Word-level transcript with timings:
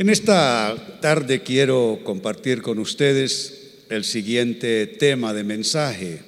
En 0.00 0.08
esta 0.08 0.98
tarde 1.02 1.42
quiero 1.42 2.00
compartir 2.04 2.62
con 2.62 2.78
ustedes 2.78 3.74
el 3.90 4.04
siguiente 4.04 4.86
tema 4.86 5.34
de 5.34 5.44
mensaje. 5.44 6.22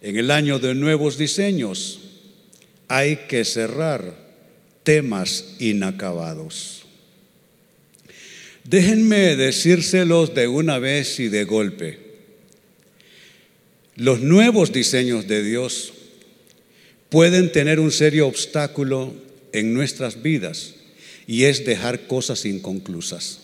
En 0.00 0.16
el 0.16 0.30
año 0.30 0.60
de 0.60 0.72
nuevos 0.76 1.18
diseños 1.18 1.98
hay 2.86 3.16
que 3.28 3.44
cerrar 3.44 4.14
temas 4.84 5.56
inacabados. 5.58 6.84
Déjenme 8.62 9.34
decírselos 9.34 10.32
de 10.36 10.46
una 10.46 10.78
vez 10.78 11.18
y 11.18 11.26
de 11.26 11.42
golpe. 11.42 11.98
Los 13.96 14.20
nuevos 14.20 14.72
diseños 14.72 15.26
de 15.26 15.42
Dios 15.42 15.92
pueden 17.08 17.50
tener 17.50 17.80
un 17.80 17.90
serio 17.90 18.28
obstáculo 18.28 19.12
en 19.52 19.74
nuestras 19.74 20.22
vidas 20.22 20.75
y 21.26 21.44
es 21.44 21.64
dejar 21.64 22.06
cosas 22.06 22.44
inconclusas. 22.44 23.40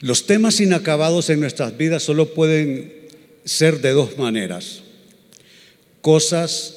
Los 0.00 0.26
temas 0.26 0.60
inacabados 0.60 1.30
en 1.30 1.40
nuestras 1.40 1.76
vidas 1.76 2.02
solo 2.02 2.34
pueden 2.34 2.92
ser 3.44 3.80
de 3.80 3.90
dos 3.90 4.18
maneras. 4.18 4.82
Cosas 6.00 6.74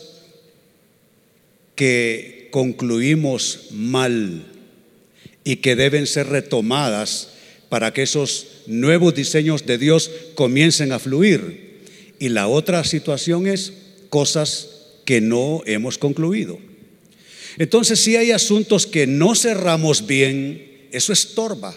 que 1.76 2.50
concluimos 2.52 3.68
mal 3.72 4.46
y 5.44 5.58
que 5.58 5.76
deben 5.76 6.08
ser 6.08 6.28
retomadas 6.28 7.30
para 7.70 7.94
que 7.94 8.04
esos 8.04 8.48
nuevos 8.68 9.14
diseños 9.14 9.66
de 9.66 9.78
Dios 9.78 10.12
comiencen 10.36 10.92
a 10.92 11.00
fluir. 11.00 11.82
Y 12.20 12.30
la 12.30 12.48
otra 12.48 12.84
situación 12.84 13.48
es 13.48 13.74
cosas 14.10 14.70
que 15.04 15.20
no 15.22 15.62
hemos 15.66 15.98
concluido. 15.98 16.58
Entonces, 17.58 18.00
si 18.00 18.16
hay 18.16 18.32
asuntos 18.32 18.86
que 18.86 19.08
no 19.08 19.36
cerramos 19.36 20.06
bien, 20.06 20.88
eso 20.92 21.14
estorba, 21.14 21.74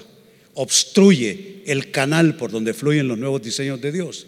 obstruye 0.54 1.62
el 1.66 1.90
canal 1.90 2.36
por 2.36 2.50
donde 2.50 2.74
fluyen 2.74 3.08
los 3.08 3.18
nuevos 3.18 3.42
diseños 3.42 3.80
de 3.80 3.92
Dios. 3.92 4.26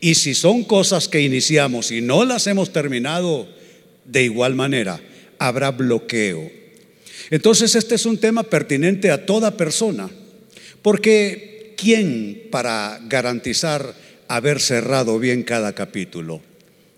Y 0.00 0.16
si 0.16 0.34
son 0.34 0.64
cosas 0.64 1.08
que 1.08 1.20
iniciamos 1.20 1.90
y 1.90 2.00
no 2.00 2.24
las 2.24 2.46
hemos 2.46 2.72
terminado 2.72 3.48
de 4.04 4.24
igual 4.24 4.54
manera, 4.54 5.00
habrá 5.38 5.70
bloqueo. 5.70 6.50
Entonces, 7.30 7.74
este 7.74 7.94
es 7.94 8.06
un 8.06 8.18
tema 8.18 8.42
pertinente 8.42 9.10
a 9.10 9.26
toda 9.26 9.56
persona, 9.56 10.10
porque 10.82 11.74
¿quién 11.76 12.48
para 12.50 13.00
garantizar 13.06 13.94
haber 14.28 14.60
cerrado 14.60 15.18
bien 15.18 15.42
cada 15.42 15.74
capítulo, 15.74 16.40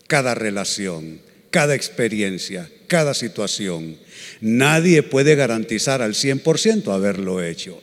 cada 0.06 0.34
relación, 0.34 1.20
cada 1.50 1.74
experiencia, 1.74 2.70
cada 2.90 3.14
situación. 3.14 3.96
Nadie 4.40 5.04
puede 5.04 5.36
garantizar 5.36 6.02
al 6.02 6.14
100% 6.14 6.92
haberlo 6.92 7.40
hecho. 7.40 7.80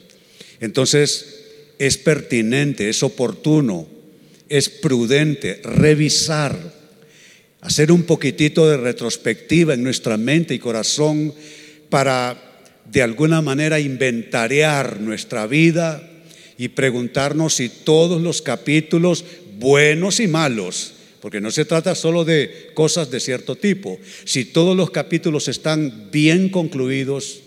Entonces, 0.59 1.45
es 1.79 1.97
pertinente, 1.97 2.89
es 2.89 3.01
oportuno, 3.03 3.87
es 4.49 4.67
prudente 4.67 5.61
revisar, 5.63 6.57
hacer 7.61 7.93
un 7.93 8.03
poquitito 8.03 8.69
de 8.69 8.75
retrospectiva 8.75 9.73
en 9.73 9.83
nuestra 9.83 10.17
mente 10.17 10.53
y 10.53 10.59
corazón 10.59 11.33
para 11.89 12.43
de 12.91 13.01
alguna 13.01 13.41
manera 13.41 13.79
inventariar 13.79 14.99
nuestra 14.99 15.47
vida 15.47 16.03
y 16.57 16.67
preguntarnos 16.69 17.55
si 17.55 17.69
todos 17.69 18.21
los 18.21 18.41
capítulos, 18.41 19.23
buenos 19.57 20.19
y 20.19 20.27
malos, 20.27 20.95
porque 21.21 21.41
no 21.41 21.51
se 21.51 21.65
trata 21.65 21.95
solo 21.95 22.25
de 22.25 22.71
cosas 22.73 23.09
de 23.09 23.19
cierto 23.19 23.55
tipo. 23.55 23.99
Si 24.25 24.45
todos 24.45 24.75
los 24.75 24.91
capítulos 24.91 25.47
están 25.47 26.09
bien 26.11 26.49
concluidos, 26.49 27.39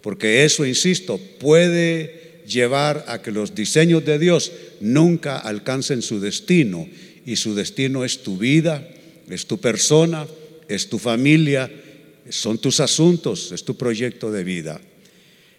porque 0.00 0.44
eso, 0.44 0.66
insisto, 0.66 1.18
puede 1.38 2.42
llevar 2.46 3.04
a 3.08 3.22
que 3.22 3.32
los 3.32 3.54
diseños 3.54 4.04
de 4.04 4.18
Dios 4.18 4.52
nunca 4.80 5.38
alcancen 5.38 6.02
su 6.02 6.20
destino, 6.20 6.86
y 7.26 7.36
su 7.36 7.54
destino 7.54 8.04
es 8.04 8.22
tu 8.22 8.36
vida, 8.36 8.86
es 9.28 9.46
tu 9.46 9.58
persona, 9.58 10.26
es 10.68 10.88
tu 10.88 10.98
familia, 10.98 11.70
son 12.28 12.58
tus 12.58 12.80
asuntos, 12.80 13.52
es 13.52 13.64
tu 13.64 13.76
proyecto 13.76 14.30
de 14.30 14.44
vida. 14.44 14.80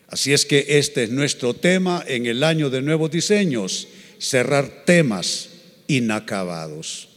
Así 0.08 0.34
es 0.34 0.46
que 0.46 0.66
este 0.68 1.04
es 1.04 1.10
nuestro 1.10 1.54
tema 1.56 2.04
en 2.08 2.28
el 2.28 2.44
año 2.44 2.70
de 2.70 2.82
nuevos 2.82 3.10
diseños, 3.10 3.88
cerrar 4.20 4.86
temas 4.86 5.50
inacabados. 5.88 7.10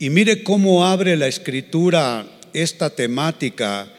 Y 0.00 0.10
mire 0.10 0.44
cómo 0.44 0.86
abre 0.86 1.16
la 1.16 1.26
escritura 1.26 2.24
esta 2.52 2.90
temática. 2.90 3.92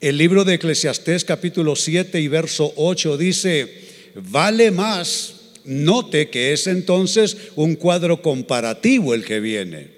El 0.00 0.18
libro 0.18 0.44
de 0.44 0.54
Eclesiastés 0.54 1.24
capítulo 1.24 1.76
7 1.76 2.20
y 2.20 2.26
verso 2.26 2.72
8 2.74 3.16
dice, 3.16 3.72
vale 4.16 4.72
más, 4.72 5.34
note 5.64 6.28
que 6.28 6.52
es 6.52 6.66
entonces 6.66 7.36
un 7.54 7.76
cuadro 7.76 8.20
comparativo 8.20 9.14
el 9.14 9.24
que 9.24 9.38
viene, 9.38 9.90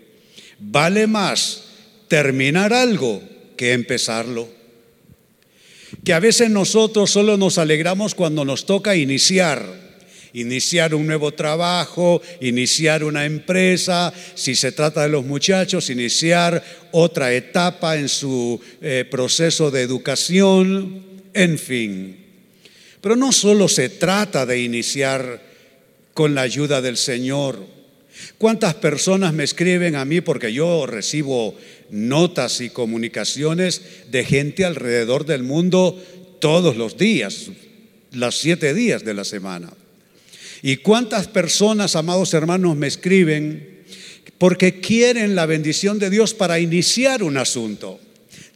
vale 0.58 1.06
más 1.06 1.64
terminar 2.08 2.74
algo 2.74 3.22
que 3.56 3.72
empezarlo. 3.72 4.48
Que 6.04 6.12
a 6.12 6.20
veces 6.20 6.50
nosotros 6.50 7.10
solo 7.10 7.38
nos 7.38 7.56
alegramos 7.56 8.14
cuando 8.14 8.44
nos 8.44 8.66
toca 8.66 8.94
iniciar 8.94 9.85
iniciar 10.36 10.94
un 10.94 11.06
nuevo 11.06 11.32
trabajo, 11.32 12.20
iniciar 12.40 13.02
una 13.02 13.24
empresa, 13.24 14.12
si 14.34 14.54
se 14.54 14.70
trata 14.70 15.02
de 15.02 15.08
los 15.08 15.24
muchachos, 15.24 15.88
iniciar 15.88 16.62
otra 16.92 17.32
etapa 17.32 17.96
en 17.96 18.08
su 18.10 18.60
eh, 18.82 19.06
proceso 19.10 19.70
de 19.70 19.80
educación, 19.80 21.02
en 21.32 21.58
fin. 21.58 22.16
Pero 23.00 23.16
no 23.16 23.32
solo 23.32 23.66
se 23.66 23.88
trata 23.88 24.44
de 24.44 24.60
iniciar 24.60 25.42
con 26.12 26.34
la 26.34 26.42
ayuda 26.42 26.82
del 26.82 26.98
Señor. 26.98 27.64
¿Cuántas 28.36 28.74
personas 28.74 29.32
me 29.32 29.44
escriben 29.44 29.96
a 29.96 30.04
mí 30.04 30.20
porque 30.20 30.52
yo 30.52 30.84
recibo 30.84 31.56
notas 31.88 32.60
y 32.60 32.68
comunicaciones 32.68 33.80
de 34.10 34.22
gente 34.24 34.66
alrededor 34.66 35.24
del 35.24 35.44
mundo 35.44 35.98
todos 36.40 36.76
los 36.76 36.98
días, 36.98 37.46
los 38.12 38.38
siete 38.38 38.74
días 38.74 39.02
de 39.02 39.14
la 39.14 39.24
semana? 39.24 39.72
¿Y 40.66 40.78
cuántas 40.78 41.28
personas, 41.28 41.94
amados 41.94 42.34
hermanos, 42.34 42.74
me 42.74 42.88
escriben 42.88 43.84
porque 44.36 44.80
quieren 44.80 45.36
la 45.36 45.46
bendición 45.46 46.00
de 46.00 46.10
Dios 46.10 46.34
para 46.34 46.58
iniciar 46.58 47.22
un 47.22 47.36
asunto? 47.36 48.00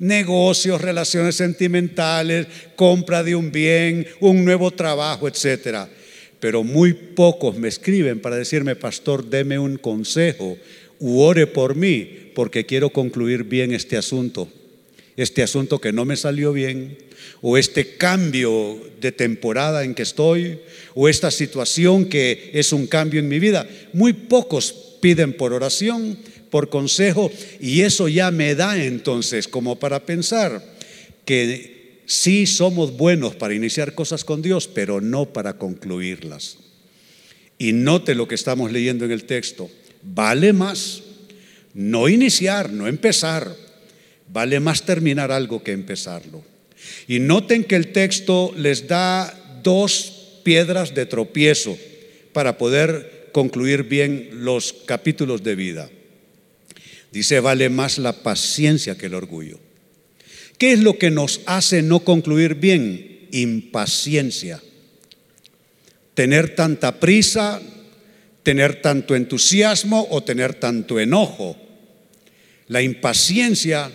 Negocios, 0.01 0.81
relaciones 0.81 1.37
sentimentales, 1.37 2.49
compra 2.75 3.23
de 3.23 3.37
un 3.37 3.53
bien, 3.53 4.09
un 4.19 4.45
nuevo 4.45 4.73
trabajo, 4.73 5.29
etcétera. 5.29 5.89
Pero 6.41 6.65
muy 6.65 6.95
pocos 6.95 7.57
me 7.57 7.69
escriben 7.69 8.19
para 8.19 8.35
decirme, 8.35 8.75
pastor, 8.75 9.31
deme 9.31 9.61
un 9.61 9.77
consejo 9.77 10.59
u 10.99 11.21
ore 11.21 11.47
por 11.47 11.77
mí 11.77 12.33
porque 12.35 12.67
quiero 12.67 12.91
concluir 12.91 13.45
bien 13.45 13.73
este 13.73 13.97
asunto. 13.97 14.49
Este 15.21 15.43
asunto 15.43 15.83
que 15.83 15.93
no 15.93 16.07
me 16.07 16.17
salió 16.17 16.55
bien, 16.55 16.97
o 17.43 17.59
este 17.59 17.99
cambio 17.99 18.81
de 19.03 19.13
temporada 19.13 19.85
en 19.85 19.95
que 19.95 20.03
estoy, 20.03 20.61
o 20.95 21.11
esta 21.11 21.31
situación 21.31 22.07
que 22.07 22.51
es 22.55 22.73
un 22.73 22.87
cambio 22.87 23.21
en 23.21 23.29
mi 23.29 23.39
vida. 23.39 23.69
Muy 23.93 24.15
pocos 24.15 24.73
piden 25.03 25.35
por 25.35 25.53
oración, 25.53 26.17
por 26.49 26.71
consejo, 26.71 27.31
y 27.61 27.83
eso 27.83 28.09
ya 28.09 28.31
me 28.31 28.55
da 28.55 28.83
entonces 28.83 29.47
como 29.47 29.79
para 29.79 30.07
pensar 30.07 30.65
que 31.27 32.01
sí 32.07 32.47
somos 32.47 32.97
buenos 32.97 33.35
para 33.37 33.53
iniciar 33.53 33.95
cosas 33.95 34.25
con 34.25 34.41
Dios, 34.41 34.69
pero 34.69 35.03
no 35.03 35.35
para 35.35 35.59
concluirlas. 35.59 36.57
Y 37.59 37.75
note 37.75 38.15
lo 38.15 38.27
que 38.27 38.37
estamos 38.37 38.73
leyendo 38.73 39.05
en 39.05 39.11
el 39.11 39.25
texto. 39.25 39.69
Vale 40.03 40.55
más 40.55 41.03
no 41.75 42.09
iniciar, 42.09 42.73
no 42.73 42.89
empezar. 42.89 43.55
Vale 44.33 44.61
más 44.61 44.85
terminar 44.85 45.33
algo 45.33 45.63
que 45.63 45.73
empezarlo. 45.73 46.45
Y 47.09 47.19
noten 47.19 47.65
que 47.65 47.77
el 47.77 47.93
texto 47.93 48.55
les 48.57 48.87
da 48.87 49.35
dos 49.63 50.41
piedras 50.45 50.95
de 50.95 51.07
tropiezo 51.07 51.77
para 52.33 52.57
poder 52.57 53.31
concluir 53.33 53.85
bien 53.85 54.31
los 54.33 54.73
capítulos 54.87 55.43
de 55.43 55.55
vida. 55.57 55.91
Dice, 57.13 57.41
vale 57.41 57.69
más 57.71 57.99
la 57.99 58.23
paciencia 58.23 58.97
que 58.97 59.07
el 59.07 59.15
orgullo. 59.15 59.59
¿Qué 60.59 60.73
es 60.73 60.79
lo 60.79 60.97
que 60.97 61.11
nos 61.11 61.41
hace 61.47 61.83
no 61.83 62.01
concluir 62.01 62.55
bien? 62.55 63.27
Impaciencia. 63.33 64.63
Tener 66.15 66.55
tanta 66.55 67.01
prisa, 67.01 67.61
tener 68.43 68.81
tanto 68.81 69.17
entusiasmo 69.17 70.07
o 70.11 70.23
tener 70.23 70.55
tanto 70.55 71.01
enojo. 71.01 71.57
La 72.69 72.83
impaciencia 72.83 73.91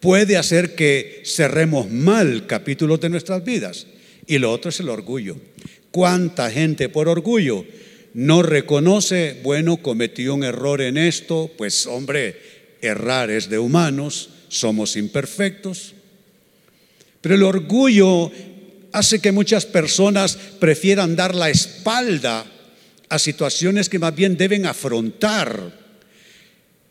puede 0.00 0.36
hacer 0.36 0.74
que 0.74 1.22
cerremos 1.24 1.90
mal 1.90 2.46
capítulos 2.46 3.00
de 3.00 3.10
nuestras 3.10 3.44
vidas. 3.44 3.86
Y 4.26 4.38
lo 4.38 4.50
otro 4.50 4.70
es 4.70 4.80
el 4.80 4.88
orgullo. 4.88 5.36
¿Cuánta 5.90 6.50
gente 6.50 6.88
por 6.88 7.08
orgullo 7.08 7.64
no 8.14 8.42
reconoce, 8.42 9.40
bueno, 9.42 9.78
cometí 9.78 10.28
un 10.28 10.44
error 10.44 10.80
en 10.80 10.96
esto? 10.96 11.50
Pues 11.56 11.86
hombre, 11.86 12.36
errar 12.80 13.30
es 13.30 13.48
de 13.48 13.58
humanos, 13.58 14.30
somos 14.48 14.96
imperfectos. 14.96 15.94
Pero 17.20 17.34
el 17.34 17.42
orgullo 17.42 18.30
hace 18.92 19.20
que 19.20 19.32
muchas 19.32 19.66
personas 19.66 20.36
prefieran 20.58 21.16
dar 21.16 21.34
la 21.34 21.50
espalda 21.50 22.46
a 23.08 23.18
situaciones 23.18 23.88
que 23.88 23.98
más 23.98 24.14
bien 24.14 24.36
deben 24.36 24.66
afrontar, 24.66 25.79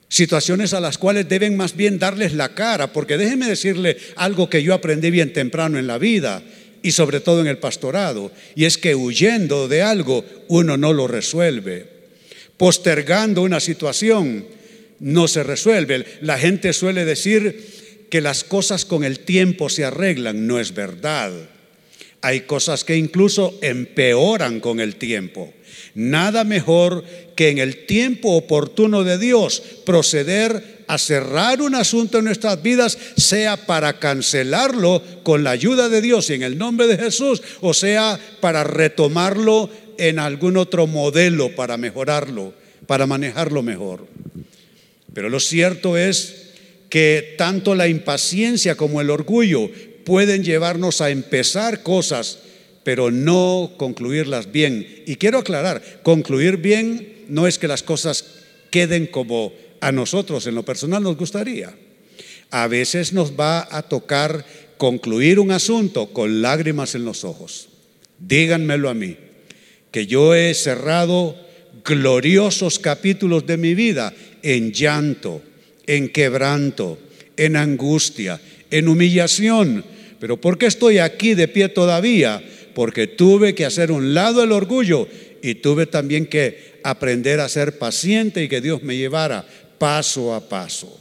situaciones 0.10 0.74
a 0.74 0.80
las 0.80 0.98
cuales 0.98 1.30
deben 1.30 1.56
más 1.56 1.76
bien 1.76 2.00
darles 2.00 2.34
la 2.34 2.54
cara, 2.56 2.92
porque 2.92 3.18
déjeme 3.18 3.48
decirle 3.48 3.98
algo 4.16 4.50
que 4.50 4.64
yo 4.64 4.74
aprendí 4.74 5.12
bien 5.12 5.32
temprano 5.32 5.80
en 5.80 5.88
la 5.88 5.98
vida 5.98 6.44
y 6.82 6.92
sobre 6.92 7.20
todo 7.20 7.42
en 7.42 7.48
el 7.48 7.60
pastorado, 7.60 8.32
y 8.56 8.66
es 8.66 8.78
que 8.78 8.96
huyendo 8.96 9.68
de 9.68 9.82
algo 9.82 10.26
uno 10.48 10.78
no 10.78 10.94
lo 10.94 11.08
resuelve, 11.08 11.86
postergando 12.58 13.42
una 13.42 13.60
situación 13.60 14.46
no 15.00 15.28
se 15.28 15.44
resuelve. 15.44 16.06
La 16.22 16.38
gente 16.38 16.74
suele 16.74 17.06
decir 17.06 18.08
que 18.10 18.22
las 18.22 18.44
cosas 18.44 18.86
con 18.86 19.04
el 19.04 19.20
tiempo 19.20 19.70
se 19.70 19.86
arreglan, 19.86 20.48
no 20.48 20.60
es 20.60 20.74
verdad. 20.74 21.32
Hay 22.22 22.42
cosas 22.42 22.84
que 22.84 22.98
incluso 22.98 23.58
empeoran 23.62 24.60
con 24.60 24.80
el 24.80 24.96
tiempo. 24.96 25.54
Nada 25.96 26.44
mejor 26.44 27.04
que 27.36 27.50
en 27.50 27.58
el 27.58 27.86
tiempo 27.86 28.34
oportuno 28.34 29.04
de 29.04 29.18
Dios 29.18 29.62
proceder 29.86 30.80
a 30.88 30.98
cerrar 30.98 31.62
un 31.62 31.76
asunto 31.76 32.18
en 32.18 32.26
nuestras 32.26 32.62
vidas, 32.64 32.98
sea 33.16 33.68
para 33.68 34.00
cancelarlo 34.00 35.04
con 35.24 35.44
la 35.44 35.52
ayuda 35.52 35.88
de 35.88 36.02
Dios 36.02 36.30
y 36.30 36.34
en 36.34 36.44
el 36.44 36.58
nombre 36.58 36.88
de 36.88 36.98
Jesús, 36.98 37.42
o 37.62 37.74
sea 37.74 38.20
para 38.42 38.64
retomarlo 38.64 39.70
en 39.98 40.18
algún 40.18 40.58
otro 40.58 40.88
modelo 40.88 41.56
para 41.56 41.78
mejorarlo, 41.78 42.54
para 42.88 43.06
manejarlo 43.06 43.62
mejor. 43.62 44.08
Pero 45.14 45.30
lo 45.30 45.40
cierto 45.40 45.96
es 45.96 46.54
que 46.90 47.36
tanto 47.38 47.76
la 47.76 47.88
impaciencia 47.88 48.76
como 48.76 49.00
el 49.00 49.12
orgullo 49.12 49.70
pueden 50.06 50.44
llevarnos 50.44 51.02
a 51.02 51.10
empezar 51.10 51.84
cosas, 51.84 52.40
pero 52.84 53.12
no 53.12 53.74
concluirlas 53.78 54.52
bien. 54.52 55.04
Y 55.06 55.16
quiero 55.18 55.40
aclarar, 55.40 56.02
concluir 56.04 56.58
bien 56.58 57.26
no 57.30 57.48
es 57.48 57.58
que 57.58 57.68
las 57.68 57.84
cosas 57.84 58.26
queden 58.72 59.08
como 59.08 59.54
a 59.82 59.92
nosotros 59.92 60.46
en 60.48 60.56
lo 60.56 60.64
personal 60.64 61.04
nos 61.04 61.18
gustaría. 61.18 61.74
A 62.52 62.68
veces 62.68 63.14
nos 63.14 63.40
va 63.40 63.68
a 63.70 63.84
tocar 63.84 64.46
concluir 64.78 65.40
un 65.40 65.52
asunto 65.52 66.08
con 66.14 66.42
lágrimas 66.42 66.96
en 66.96 67.06
los 67.06 67.24
ojos. 67.24 67.70
Díganmelo 68.18 68.90
a 68.90 68.94
mí, 68.94 69.18
que 69.92 70.08
yo 70.08 70.36
he 70.36 70.54
cerrado 70.54 71.36
gloriosos 71.86 72.80
capítulos 72.80 73.46
de 73.46 73.58
mi 73.58 73.74
vida 73.74 74.14
en 74.42 74.72
llanto, 74.72 75.42
en 75.86 76.10
quebranto, 76.10 76.98
en 77.38 77.56
angustia, 77.56 78.42
en 78.72 78.88
humillación, 78.88 79.84
pero 80.20 80.38
¿por 80.38 80.58
qué 80.58 80.66
estoy 80.66 81.00
aquí 81.00 81.34
de 81.34 81.48
pie 81.48 81.70
todavía? 81.70 82.44
Porque 82.74 83.08
tuve 83.08 83.56
que 83.56 83.66
hacer 83.66 83.92
un 83.92 84.14
lado 84.14 84.44
el 84.44 84.52
orgullo 84.52 85.08
y 85.42 85.56
tuve 85.56 85.86
también 85.86 86.26
que 86.26 86.80
aprender 86.84 87.40
a 87.40 87.50
ser 87.50 87.78
paciente 87.78 88.44
y 88.44 88.50
que 88.50 88.62
Dios 88.62 88.84
me 88.84 88.98
llevara 88.98 89.46
paso 89.78 90.34
a 90.34 90.48
paso. 90.48 91.00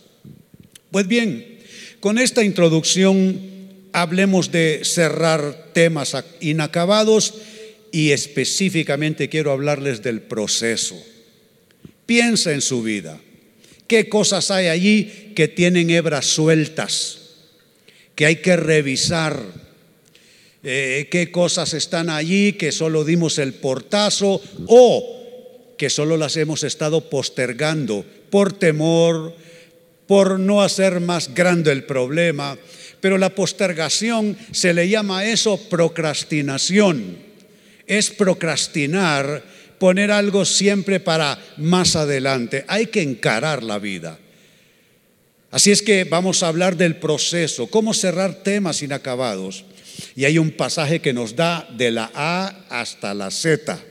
Pues 0.91 1.07
bien, 1.07 1.59
con 2.01 2.19
esta 2.19 2.45
introducción 2.45 3.41
hablemos 3.93 4.53
de 4.53 4.81
cerrar 4.85 5.71
temas 5.73 6.17
inacabados 6.41 7.35
y 7.93 8.11
específicamente 8.11 9.29
quiero 9.29 9.53
hablarles 9.53 10.03
del 10.03 10.21
proceso. 10.21 10.97
Piensa 12.07 12.53
en 12.53 12.61
su 12.61 12.83
vida. 12.83 13.21
¿Qué 13.87 14.09
cosas 14.09 14.51
hay 14.51 14.69
allí 14.69 15.33
que 15.35 15.49
tienen 15.49 15.91
hebras 15.91 16.27
sueltas? 16.27 17.28
Que 18.19 18.27
hay 18.27 18.37
que 18.43 18.57
revisar 18.57 19.41
eh, 20.65 21.07
qué 21.09 21.31
cosas 21.31 21.73
están 21.73 22.11
allí, 22.11 22.55
que 22.55 22.73
solo 22.73 23.05
dimos 23.05 23.39
el 23.39 23.55
portazo 23.55 24.43
o 24.67 25.75
que 25.79 25.89
solo 25.89 26.17
las 26.17 26.37
hemos 26.37 26.65
estado 26.65 27.09
postergando 27.09 28.05
por 28.29 28.53
temor, 28.55 29.37
por 30.09 30.41
no 30.41 30.63
hacer 30.63 30.99
más 30.99 31.33
grande 31.33 31.71
el 31.71 31.85
problema. 31.85 32.59
Pero 33.01 33.19
la 33.19 33.37
postergación 33.37 34.37
se 34.51 34.75
le 34.75 34.89
llama 34.89 35.25
eso 35.25 35.57
procrastinación. 35.69 37.19
Es 37.87 38.11
procrastinar, 38.11 39.45
poner 39.79 40.11
algo 40.11 40.45
siempre 40.45 40.99
para 40.99 41.39
más 41.57 41.95
adelante. 41.95 42.65
Hay 42.67 42.87
que 42.87 43.01
encarar 43.01 43.63
la 43.63 43.79
vida. 43.79 44.19
Así 45.51 45.71
es 45.71 45.81
que 45.81 46.05
vamos 46.05 46.43
a 46.43 46.49
hablar 46.49 46.77
del 46.77 46.97
proceso, 46.97 47.69
cómo 47.69 47.95
cerrar 47.95 48.43
temas 48.43 48.83
inacabados. 48.83 49.65
Y 50.15 50.27
hay 50.27 50.39
un 50.39 50.51
pasaje 50.51 51.01
que 51.01 51.13
nos 51.13 51.37
da 51.37 51.69
de 51.77 51.91
la 51.91 52.11
A 52.15 52.67
hasta 52.69 53.15
la 53.15 53.31
Z, 53.31 53.83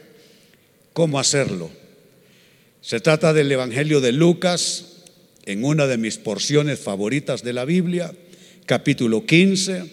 cómo 0.93 1.19
hacerlo. 1.19 1.69
Se 2.81 2.99
trata 2.99 3.33
del 3.33 3.51
Evangelio 3.51 3.99
de 3.99 4.11
Lucas, 4.11 4.85
en 5.45 5.63
una 5.63 5.87
de 5.87 5.97
mis 5.97 6.17
porciones 6.17 6.79
favoritas 6.79 7.41
de 7.41 7.53
la 7.53 7.65
Biblia, 7.65 8.13
capítulo 8.65 9.25
15, 9.25 9.83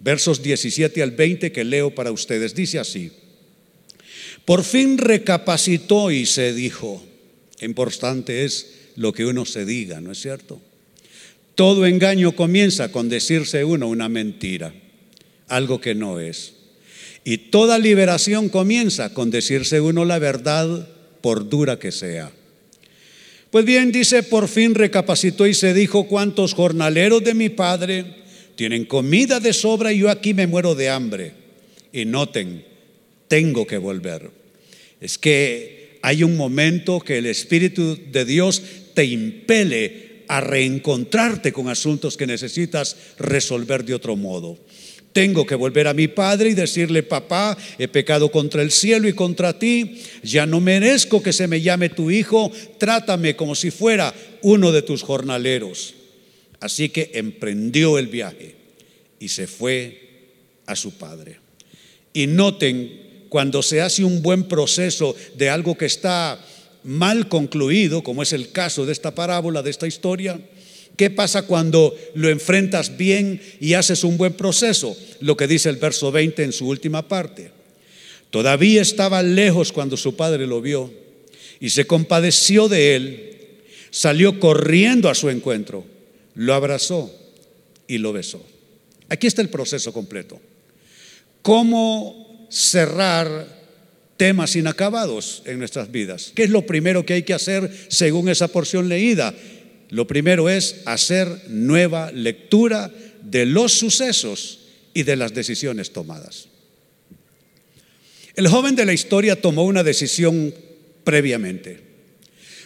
versos 0.00 0.42
17 0.42 1.02
al 1.02 1.12
20 1.12 1.52
que 1.52 1.64
leo 1.64 1.94
para 1.94 2.10
ustedes. 2.10 2.54
Dice 2.54 2.78
así, 2.78 3.12
por 4.44 4.64
fin 4.64 4.98
recapacitó 4.98 6.10
y 6.10 6.26
se 6.26 6.52
dijo, 6.52 7.04
importante 7.60 8.44
es 8.44 8.74
lo 8.96 9.12
que 9.12 9.26
uno 9.26 9.44
se 9.44 9.64
diga, 9.64 10.00
¿no 10.00 10.12
es 10.12 10.20
cierto? 10.20 10.60
Todo 11.54 11.86
engaño 11.86 12.32
comienza 12.32 12.90
con 12.90 13.08
decirse 13.08 13.64
uno 13.64 13.88
una 13.88 14.08
mentira, 14.08 14.74
algo 15.48 15.80
que 15.80 15.94
no 15.94 16.18
es. 16.18 16.54
Y 17.24 17.38
toda 17.38 17.78
liberación 17.78 18.48
comienza 18.48 19.14
con 19.14 19.30
decirse 19.30 19.80
uno 19.80 20.04
la 20.04 20.18
verdad, 20.18 20.88
por 21.20 21.48
dura 21.48 21.78
que 21.78 21.92
sea. 21.92 22.30
Pues 23.50 23.64
bien, 23.64 23.92
dice, 23.92 24.24
por 24.24 24.48
fin 24.48 24.74
recapacitó 24.74 25.46
y 25.46 25.54
se 25.54 25.72
dijo, 25.72 26.08
¿cuántos 26.08 26.54
jornaleros 26.54 27.22
de 27.22 27.34
mi 27.34 27.50
padre 27.50 28.04
tienen 28.56 28.84
comida 28.84 29.38
de 29.38 29.52
sobra 29.52 29.92
y 29.92 30.00
yo 30.00 30.10
aquí 30.10 30.34
me 30.34 30.48
muero 30.48 30.74
de 30.74 30.88
hambre? 30.88 31.32
Y 31.92 32.04
noten, 32.04 32.64
tengo 33.28 33.64
que 33.66 33.78
volver. 33.78 34.30
Es 35.00 35.18
que 35.18 35.98
hay 36.02 36.24
un 36.24 36.36
momento 36.36 36.98
que 36.98 37.18
el 37.18 37.26
Espíritu 37.26 37.96
de 38.10 38.24
Dios 38.24 38.60
te 38.92 39.04
impele 39.04 40.13
a 40.28 40.40
reencontrarte 40.40 41.52
con 41.52 41.68
asuntos 41.68 42.16
que 42.16 42.26
necesitas 42.26 42.96
resolver 43.18 43.84
de 43.84 43.94
otro 43.94 44.16
modo. 44.16 44.58
Tengo 45.12 45.46
que 45.46 45.54
volver 45.54 45.86
a 45.86 45.94
mi 45.94 46.08
padre 46.08 46.50
y 46.50 46.54
decirle, 46.54 47.04
papá, 47.04 47.56
he 47.78 47.86
pecado 47.86 48.32
contra 48.32 48.62
el 48.62 48.72
cielo 48.72 49.08
y 49.08 49.12
contra 49.12 49.58
ti, 49.58 50.02
ya 50.24 50.44
no 50.44 50.60
merezco 50.60 51.22
que 51.22 51.32
se 51.32 51.46
me 51.46 51.60
llame 51.60 51.88
tu 51.88 52.10
hijo, 52.10 52.50
trátame 52.78 53.36
como 53.36 53.54
si 53.54 53.70
fuera 53.70 54.12
uno 54.42 54.72
de 54.72 54.82
tus 54.82 55.04
jornaleros. 55.04 55.94
Así 56.58 56.88
que 56.88 57.12
emprendió 57.14 57.98
el 57.98 58.08
viaje 58.08 58.56
y 59.20 59.28
se 59.28 59.46
fue 59.46 60.00
a 60.66 60.74
su 60.74 60.98
padre. 60.98 61.38
Y 62.12 62.26
noten, 62.26 63.26
cuando 63.28 63.62
se 63.62 63.80
hace 63.80 64.04
un 64.04 64.22
buen 64.22 64.44
proceso 64.44 65.16
de 65.36 65.50
algo 65.50 65.76
que 65.76 65.86
está 65.86 66.40
mal 66.84 67.28
concluido, 67.28 68.02
como 68.02 68.22
es 68.22 68.32
el 68.32 68.52
caso 68.52 68.86
de 68.86 68.92
esta 68.92 69.14
parábola, 69.14 69.62
de 69.62 69.70
esta 69.70 69.86
historia, 69.86 70.38
¿qué 70.96 71.10
pasa 71.10 71.42
cuando 71.46 71.96
lo 72.14 72.28
enfrentas 72.28 72.96
bien 72.96 73.40
y 73.60 73.74
haces 73.74 74.04
un 74.04 74.16
buen 74.16 74.34
proceso? 74.34 74.96
Lo 75.20 75.36
que 75.36 75.48
dice 75.48 75.70
el 75.70 75.76
verso 75.76 76.12
20 76.12 76.44
en 76.44 76.52
su 76.52 76.68
última 76.68 77.08
parte. 77.08 77.50
Todavía 78.30 78.82
estaba 78.82 79.22
lejos 79.22 79.72
cuando 79.72 79.96
su 79.96 80.16
padre 80.16 80.46
lo 80.46 80.60
vio 80.60 80.92
y 81.60 81.70
se 81.70 81.86
compadeció 81.86 82.68
de 82.68 82.96
él, 82.96 83.30
salió 83.90 84.38
corriendo 84.38 85.08
a 85.08 85.14
su 85.14 85.30
encuentro, 85.30 85.84
lo 86.34 86.52
abrazó 86.52 87.14
y 87.86 87.98
lo 87.98 88.12
besó. 88.12 88.44
Aquí 89.08 89.26
está 89.26 89.40
el 89.40 89.50
proceso 89.50 89.92
completo. 89.92 90.40
¿Cómo 91.42 92.48
cerrar 92.50 93.63
temas 94.16 94.56
inacabados 94.56 95.42
en 95.46 95.58
nuestras 95.58 95.90
vidas. 95.90 96.32
¿Qué 96.34 96.44
es 96.44 96.50
lo 96.50 96.66
primero 96.66 97.04
que 97.04 97.14
hay 97.14 97.22
que 97.22 97.34
hacer 97.34 97.70
según 97.88 98.28
esa 98.28 98.48
porción 98.48 98.88
leída? 98.88 99.34
Lo 99.90 100.06
primero 100.06 100.48
es 100.48 100.82
hacer 100.86 101.28
nueva 101.48 102.10
lectura 102.12 102.90
de 103.22 103.46
los 103.46 103.72
sucesos 103.72 104.60
y 104.92 105.02
de 105.02 105.16
las 105.16 105.34
decisiones 105.34 105.92
tomadas. 105.92 106.48
El 108.34 108.48
joven 108.48 108.74
de 108.74 108.84
la 108.84 108.92
historia 108.92 109.40
tomó 109.40 109.64
una 109.64 109.82
decisión 109.82 110.54
previamente. 111.04 111.80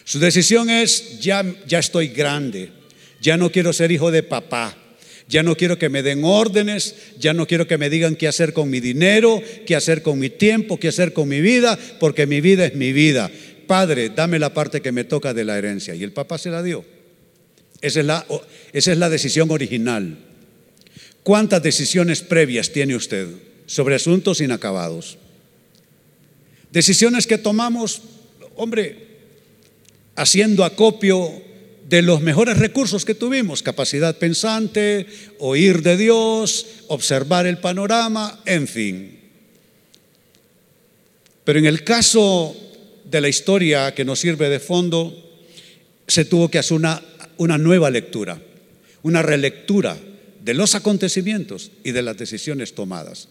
Su 0.03 0.19
decisión 0.19 0.69
es, 0.69 1.19
ya, 1.19 1.45
ya 1.67 1.77
estoy 1.77 2.07
grande, 2.07 2.71
ya 3.21 3.37
no 3.37 3.51
quiero 3.51 3.73
ser 3.73 3.91
hijo 3.91 4.09
de 4.09 4.23
papá, 4.23 4.75
ya 5.29 5.43
no 5.43 5.55
quiero 5.55 5.79
que 5.79 5.87
me 5.87 6.03
den 6.03 6.25
órdenes, 6.25 6.95
ya 7.17 7.33
no 7.33 7.47
quiero 7.47 7.67
que 7.67 7.77
me 7.77 7.89
digan 7.89 8.17
qué 8.17 8.27
hacer 8.27 8.51
con 8.51 8.69
mi 8.69 8.81
dinero, 8.81 9.41
qué 9.65 9.77
hacer 9.77 10.01
con 10.01 10.19
mi 10.19 10.29
tiempo, 10.29 10.77
qué 10.77 10.89
hacer 10.89 11.13
con 11.13 11.29
mi 11.29 11.39
vida, 11.39 11.79
porque 11.99 12.27
mi 12.27 12.41
vida 12.41 12.65
es 12.65 12.75
mi 12.75 12.91
vida. 12.91 13.31
Padre, 13.67 14.09
dame 14.09 14.39
la 14.39 14.53
parte 14.53 14.81
que 14.81 14.91
me 14.91 15.05
toca 15.05 15.33
de 15.33 15.45
la 15.45 15.57
herencia. 15.57 15.95
Y 15.95 16.03
el 16.03 16.11
papá 16.11 16.37
se 16.37 16.49
la 16.49 16.61
dio. 16.61 16.83
Esa 17.79 18.01
es 18.01 18.05
la, 18.05 18.25
esa 18.73 18.91
es 18.91 18.97
la 18.97 19.09
decisión 19.09 19.51
original. 19.51 20.17
¿Cuántas 21.23 21.63
decisiones 21.63 22.21
previas 22.21 22.71
tiene 22.71 22.95
usted? 22.95 23.27
sobre 23.69 23.93
asuntos 23.93 24.41
inacabados. 24.41 25.19
Decisiones 26.71 27.27
que 27.27 27.37
tomamos, 27.37 28.01
hombre, 28.55 29.05
haciendo 30.15 30.65
acopio 30.65 31.31
de 31.89 32.03
los 32.03 32.21
mejores 32.21 32.59
recursos 32.59 33.03
que 33.03 33.15
tuvimos, 33.15 33.63
capacidad 33.63 34.15
pensante, 34.15 35.07
oír 35.39 35.81
de 35.81 35.97
Dios, 35.97 36.67
observar 36.87 37.47
el 37.47 37.57
panorama, 37.57 38.41
en 38.45 38.67
fin. 38.67 39.19
Pero 41.43 41.57
en 41.57 41.65
el 41.65 41.83
caso 41.83 42.55
de 43.05 43.21
la 43.21 43.27
historia 43.27 43.95
que 43.95 44.05
nos 44.05 44.19
sirve 44.19 44.49
de 44.49 44.59
fondo, 44.59 45.15
se 46.07 46.25
tuvo 46.25 46.51
que 46.51 46.59
hacer 46.59 46.77
una, 46.77 47.01
una 47.37 47.57
nueva 47.57 47.89
lectura, 47.89 48.39
una 49.01 49.23
relectura 49.23 49.97
de 50.43 50.53
los 50.53 50.75
acontecimientos 50.75 51.71
y 51.83 51.91
de 51.91 52.03
las 52.03 52.17
decisiones 52.17 52.75
tomadas. 52.75 53.29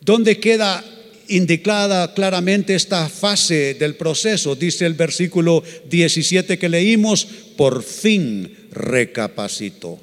¿Dónde 0.00 0.40
queda 0.40 0.84
indicada 1.30 2.12
claramente 2.14 2.74
esta 2.74 3.08
fase 3.08 3.74
del 3.74 3.94
proceso. 3.94 4.54
Dice 4.54 4.86
el 4.86 4.94
versículo 4.94 5.62
17 5.88 6.58
que 6.58 6.68
leímos, 6.68 7.24
por 7.56 7.82
fin 7.82 8.68
recapacitó. 8.72 9.98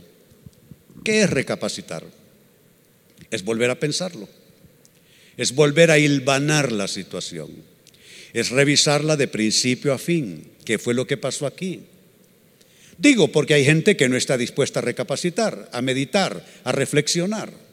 ¿Qué 1.04 1.24
es 1.24 1.30
recapacitar? 1.30 2.04
Es 3.30 3.44
volver 3.44 3.70
a 3.70 3.80
pensarlo. 3.80 4.28
Es 5.38 5.54
volver 5.54 5.92
a 5.92 6.00
hilvanar 6.00 6.72
la 6.72 6.88
situación. 6.88 7.50
Es 8.34 8.50
revisarla 8.50 9.16
de 9.16 9.28
principio 9.28 9.94
a 9.94 9.98
fin. 9.98 10.44
¿Qué 10.66 10.78
fue 10.78 10.94
lo 10.94 11.08
que 11.08 11.18
pasó 11.18 11.46
aquí? 11.46 11.82
Digo 12.98 13.32
porque 13.32 13.54
hay 13.54 13.64
gente 13.64 13.96
que 13.96 14.10
no 14.10 14.18
está 14.18 14.38
dispuesta 14.38 14.80
a 14.80 14.84
recapacitar, 14.84 15.70
a 15.72 15.82
meditar, 15.82 16.44
a 16.64 16.72
reflexionar. 16.72 17.67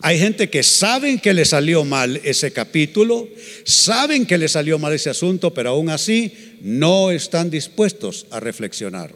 Hay 0.00 0.18
gente 0.18 0.50
que 0.50 0.62
saben 0.62 1.18
que 1.18 1.34
le 1.34 1.44
salió 1.44 1.84
mal 1.84 2.20
ese 2.24 2.52
capítulo, 2.52 3.28
saben 3.64 4.26
que 4.26 4.38
le 4.38 4.48
salió 4.48 4.78
mal 4.78 4.92
ese 4.92 5.10
asunto, 5.10 5.52
pero 5.52 5.70
aún 5.70 5.90
así 5.90 6.32
no 6.60 7.10
están 7.10 7.50
dispuestos 7.50 8.26
a 8.30 8.40
reflexionar. 8.40 9.14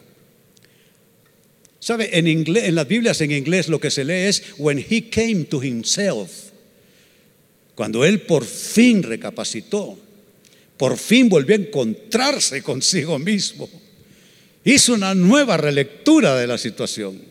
¿Sabe? 1.79 2.17
En, 2.17 2.27
inglés, 2.27 2.63
en 2.63 2.75
las 2.75 2.87
Biblias 2.87 3.21
en 3.21 3.31
inglés 3.31 3.67
lo 3.67 3.79
que 3.79 3.91
se 3.91 4.03
lee 4.03 4.27
es 4.27 4.43
when 4.57 4.79
he 4.79 5.09
came 5.09 5.43
to 5.45 5.63
himself. 5.63 6.31
Cuando 7.75 8.05
él 8.05 8.21
por 8.21 8.45
fin 8.45 9.03
recapacitó, 9.03 9.97
por 10.77 10.97
fin 10.97 11.29
volvió 11.29 11.55
a 11.55 11.59
encontrarse 11.59 12.63
consigo 12.63 13.19
mismo. 13.19 13.69
Hizo 14.63 14.93
una 14.93 15.13
nueva 15.13 15.57
relectura 15.57 16.35
de 16.35 16.47
la 16.47 16.57
situación. 16.57 17.21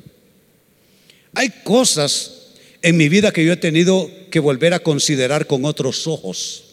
Hay 1.35 1.51
cosas 1.65 2.34
en 2.85 2.99
mi 2.99 3.09
vida 3.09 3.33
que 3.33 3.47
yo 3.47 3.55
he 3.55 3.57
tenido 3.57 4.11
que 4.31 4.41
volver 4.41 4.75
a 4.75 4.81
considerar 4.81 5.47
con 5.47 5.65
otros 5.65 6.07
ojos, 6.07 6.65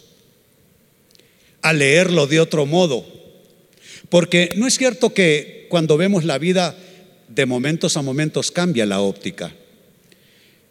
a 1.61 1.71
leerlo 1.71 2.27
de 2.27 2.41
otro 2.41 2.65
modo. 2.65 3.05
Porque 4.09 4.49
no 4.57 4.67
es 4.67 4.77
cierto 4.77 5.13
que 5.13 5.67
cuando 5.69 5.95
vemos 5.95 6.25
la 6.25 6.37
vida 6.37 6.75
de 7.29 7.45
momentos 7.45 7.95
a 7.95 8.01
momentos 8.01 8.51
cambia 8.51 8.85
la 8.85 8.99
óptica. 8.99 9.55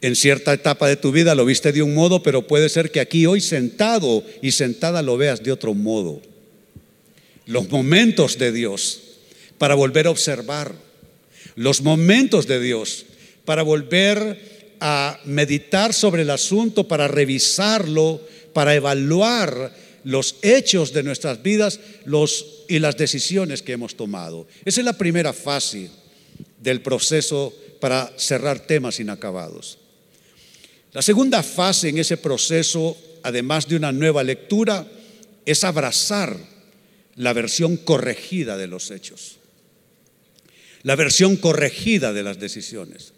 En 0.02 0.14
cierta 0.14 0.52
etapa 0.52 0.88
de 0.88 0.96
tu 0.96 1.10
vida 1.10 1.34
lo 1.34 1.46
viste 1.46 1.72
de 1.72 1.80
un 1.80 1.94
modo, 1.94 2.22
pero 2.22 2.46
puede 2.46 2.68
ser 2.68 2.90
que 2.90 3.00
aquí 3.00 3.24
hoy 3.24 3.40
sentado 3.40 4.22
y 4.42 4.50
sentada 4.50 5.00
lo 5.00 5.16
veas 5.16 5.42
de 5.42 5.52
otro 5.52 5.72
modo. 5.72 6.20
Los 7.46 7.70
momentos 7.70 8.36
de 8.36 8.52
Dios 8.52 9.00
para 9.56 9.74
volver 9.74 10.06
a 10.06 10.10
observar. 10.10 10.74
Los 11.54 11.80
momentos 11.80 12.46
de 12.46 12.60
Dios 12.60 13.06
para 13.46 13.62
volver 13.62 14.49
a 14.80 15.20
meditar 15.24 15.92
sobre 15.92 16.22
el 16.22 16.30
asunto, 16.30 16.88
para 16.88 17.06
revisarlo, 17.06 18.20
para 18.52 18.74
evaluar 18.74 19.72
los 20.04 20.36
hechos 20.42 20.92
de 20.92 21.02
nuestras 21.02 21.42
vidas 21.42 21.78
y 22.68 22.78
las 22.78 22.96
decisiones 22.96 23.62
que 23.62 23.72
hemos 23.72 23.96
tomado. 23.96 24.46
Esa 24.64 24.80
es 24.80 24.84
la 24.84 24.96
primera 24.96 25.32
fase 25.32 25.90
del 26.58 26.80
proceso 26.80 27.54
para 27.80 28.12
cerrar 28.16 28.60
temas 28.60 29.00
inacabados. 29.00 29.78
La 30.92 31.02
segunda 31.02 31.42
fase 31.42 31.88
en 31.88 31.98
ese 31.98 32.16
proceso, 32.16 32.96
además 33.22 33.68
de 33.68 33.76
una 33.76 33.92
nueva 33.92 34.24
lectura, 34.24 34.86
es 35.46 35.64
abrazar 35.64 36.36
la 37.16 37.32
versión 37.32 37.76
corregida 37.76 38.56
de 38.56 38.66
los 38.66 38.90
hechos, 38.90 39.36
la 40.82 40.96
versión 40.96 41.36
corregida 41.36 42.12
de 42.12 42.22
las 42.22 42.40
decisiones. 42.40 43.12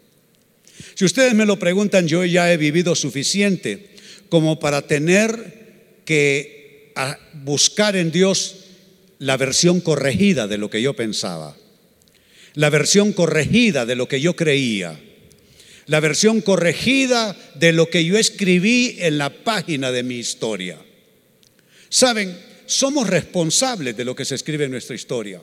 Si 0.95 1.05
ustedes 1.05 1.33
me 1.33 1.45
lo 1.45 1.57
preguntan, 1.57 2.07
yo 2.07 2.23
ya 2.25 2.51
he 2.51 2.57
vivido 2.57 2.95
suficiente 2.95 3.89
como 4.29 4.59
para 4.59 4.83
tener 4.83 6.01
que 6.05 6.91
buscar 7.43 7.95
en 7.95 8.11
Dios 8.11 8.55
la 9.19 9.37
versión 9.37 9.79
corregida 9.81 10.47
de 10.47 10.57
lo 10.57 10.69
que 10.69 10.81
yo 10.81 10.95
pensaba, 10.95 11.55
la 12.55 12.69
versión 12.69 13.13
corregida 13.13 13.85
de 13.85 13.95
lo 13.95 14.07
que 14.07 14.21
yo 14.21 14.35
creía, 14.35 14.99
la 15.85 15.99
versión 15.99 16.41
corregida 16.41 17.35
de 17.55 17.73
lo 17.73 17.89
que 17.89 18.05
yo 18.05 18.17
escribí 18.17 18.97
en 18.99 19.17
la 19.17 19.29
página 19.29 19.91
de 19.91 20.03
mi 20.03 20.15
historia. 20.15 20.77
Saben, 21.89 22.35
somos 22.65 23.07
responsables 23.07 23.95
de 23.95 24.05
lo 24.05 24.15
que 24.15 24.25
se 24.25 24.35
escribe 24.35 24.65
en 24.65 24.71
nuestra 24.71 24.95
historia. 24.95 25.41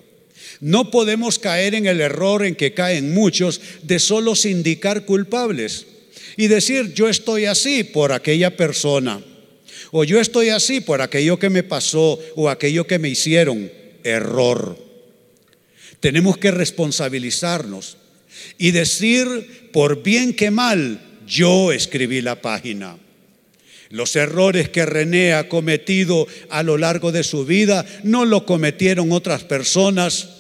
No 0.59 0.90
podemos 0.90 1.38
caer 1.38 1.75
en 1.75 1.87
el 1.87 2.00
error 2.00 2.45
en 2.45 2.57
que 2.57 2.75
caen 2.75 3.14
muchos 3.14 3.61
de 3.83 3.99
solo 3.99 4.35
sindicar 4.35 5.04
culpables 5.04 5.87
y 6.37 6.49
decir 6.49 6.92
yo 6.95 7.09
estoy 7.09 7.45
así 7.45 7.85
por 7.85 8.12
aquella 8.12 8.57
persona 8.57 9.23
o 9.90 10.04
yo 10.04 10.21
estoy 10.21 10.50
así 10.50 10.80
por 10.80 11.02
aquello 11.02 11.38
que 11.38 11.50
me 11.50 11.62
pasó 11.62 12.19
o 12.37 12.49
aquello 12.49 12.87
que 12.87 12.99
me 12.99 13.09
hicieron. 13.09 13.71
Error. 14.02 14.78
Tenemos 16.00 16.38
que 16.38 16.50
responsabilizarnos 16.50 17.99
y 18.57 18.71
decir 18.71 19.69
por 19.73 20.02
bien 20.02 20.33
que 20.35 20.50
mal 20.50 21.00
yo 21.26 21.73
escribí 21.73 22.23
la 22.23 22.40
página. 22.40 22.97
Los 23.90 24.14
errores 24.14 24.69
que 24.69 24.87
René 24.87 25.35
ha 25.35 25.49
cometido 25.49 26.26
a 26.49 26.62
lo 26.62 26.78
largo 26.78 27.12
de 27.12 27.25
su 27.25 27.45
vida 27.45 27.85
no 28.04 28.25
lo 28.25 28.47
cometieron 28.47 29.12
otras 29.12 29.45
personas 29.45 30.39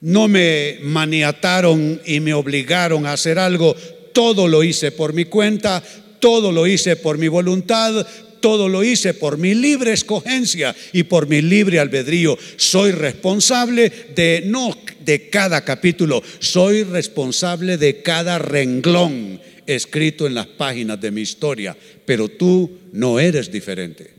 no 0.00 0.28
me 0.28 0.78
maniataron 0.82 2.00
y 2.04 2.20
me 2.20 2.34
obligaron 2.34 3.06
a 3.06 3.12
hacer 3.12 3.38
algo. 3.38 3.74
Todo 4.12 4.48
lo 4.48 4.62
hice 4.62 4.92
por 4.92 5.12
mi 5.12 5.24
cuenta, 5.24 5.82
todo 6.20 6.52
lo 6.52 6.66
hice 6.66 6.96
por 6.96 7.18
mi 7.18 7.28
voluntad, 7.28 8.06
todo 8.40 8.68
lo 8.68 8.84
hice 8.84 9.14
por 9.14 9.38
mi 9.38 9.54
libre 9.54 9.92
escogencia 9.92 10.74
y 10.92 11.04
por 11.04 11.28
mi 11.28 11.42
libre 11.42 11.80
albedrío. 11.80 12.38
Soy 12.56 12.92
responsable 12.92 13.90
de 14.14 14.42
no 14.46 14.76
de 15.04 15.28
cada 15.30 15.64
capítulo, 15.64 16.22
soy 16.38 16.84
responsable 16.84 17.78
de 17.78 18.02
cada 18.02 18.38
renglón 18.38 19.40
escrito 19.66 20.26
en 20.26 20.34
las 20.34 20.46
páginas 20.46 21.00
de 21.00 21.10
mi 21.10 21.20
historia, 21.20 21.76
pero 22.06 22.28
tú 22.28 22.70
no 22.92 23.20
eres 23.20 23.50
diferente. 23.50 24.14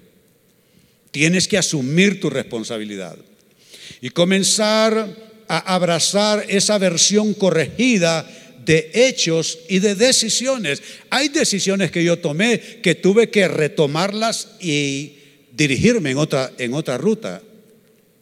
Tienes 1.12 1.48
que 1.48 1.58
asumir 1.58 2.20
tu 2.20 2.30
responsabilidad 2.30 3.18
y 4.02 4.12
comenzar 4.12 5.29
a 5.50 5.74
abrazar 5.76 6.46
esa 6.48 6.78
versión 6.78 7.34
corregida 7.34 8.26
de 8.64 8.92
hechos 8.94 9.60
y 9.68 9.80
de 9.80 9.96
decisiones. 9.96 10.82
Hay 11.10 11.30
decisiones 11.30 11.92
que 11.92 12.04
yo 12.04 12.20
tomé 12.20 12.60
que 12.82 12.96
tuve 12.96 13.32
que 13.32 13.48
retomarlas 13.48 14.50
y 14.62 15.18
dirigirme 15.52 16.12
en 16.12 16.18
otra, 16.18 16.54
en 16.60 16.74
otra 16.76 16.98
ruta, 16.98 17.42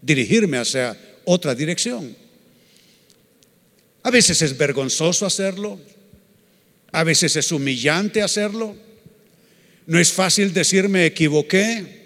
dirigirme 0.02 0.58
hacia 0.58 0.98
otra 1.26 1.54
dirección. 1.54 2.16
A 4.04 4.10
veces 4.10 4.42
es 4.42 4.58
vergonzoso 4.58 5.26
hacerlo, 5.26 5.82
a 6.94 7.04
veces 7.04 7.36
es 7.36 7.52
humillante 7.52 8.22
hacerlo, 8.22 8.74
no 9.86 10.00
es 10.00 10.14
fácil 10.14 10.54
decir 10.54 10.88
me 10.88 11.06
equivoqué, 11.06 11.97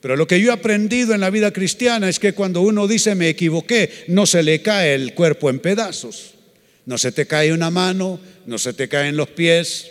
pero 0.00 0.16
lo 0.16 0.26
que 0.26 0.40
yo 0.40 0.50
he 0.50 0.54
aprendido 0.54 1.14
en 1.14 1.20
la 1.20 1.30
vida 1.30 1.52
cristiana 1.52 2.08
es 2.08 2.18
que 2.18 2.32
cuando 2.32 2.60
uno 2.60 2.86
dice 2.86 3.14
me 3.14 3.28
equivoqué, 3.28 3.90
no 4.08 4.26
se 4.26 4.42
le 4.42 4.62
cae 4.62 4.94
el 4.94 5.14
cuerpo 5.14 5.50
en 5.50 5.58
pedazos. 5.58 6.34
No 6.86 6.96
se 6.96 7.12
te 7.12 7.26
cae 7.26 7.52
una 7.52 7.70
mano, 7.70 8.20
no 8.46 8.58
se 8.58 8.72
te 8.72 8.88
caen 8.88 9.16
los 9.16 9.28
pies. 9.28 9.90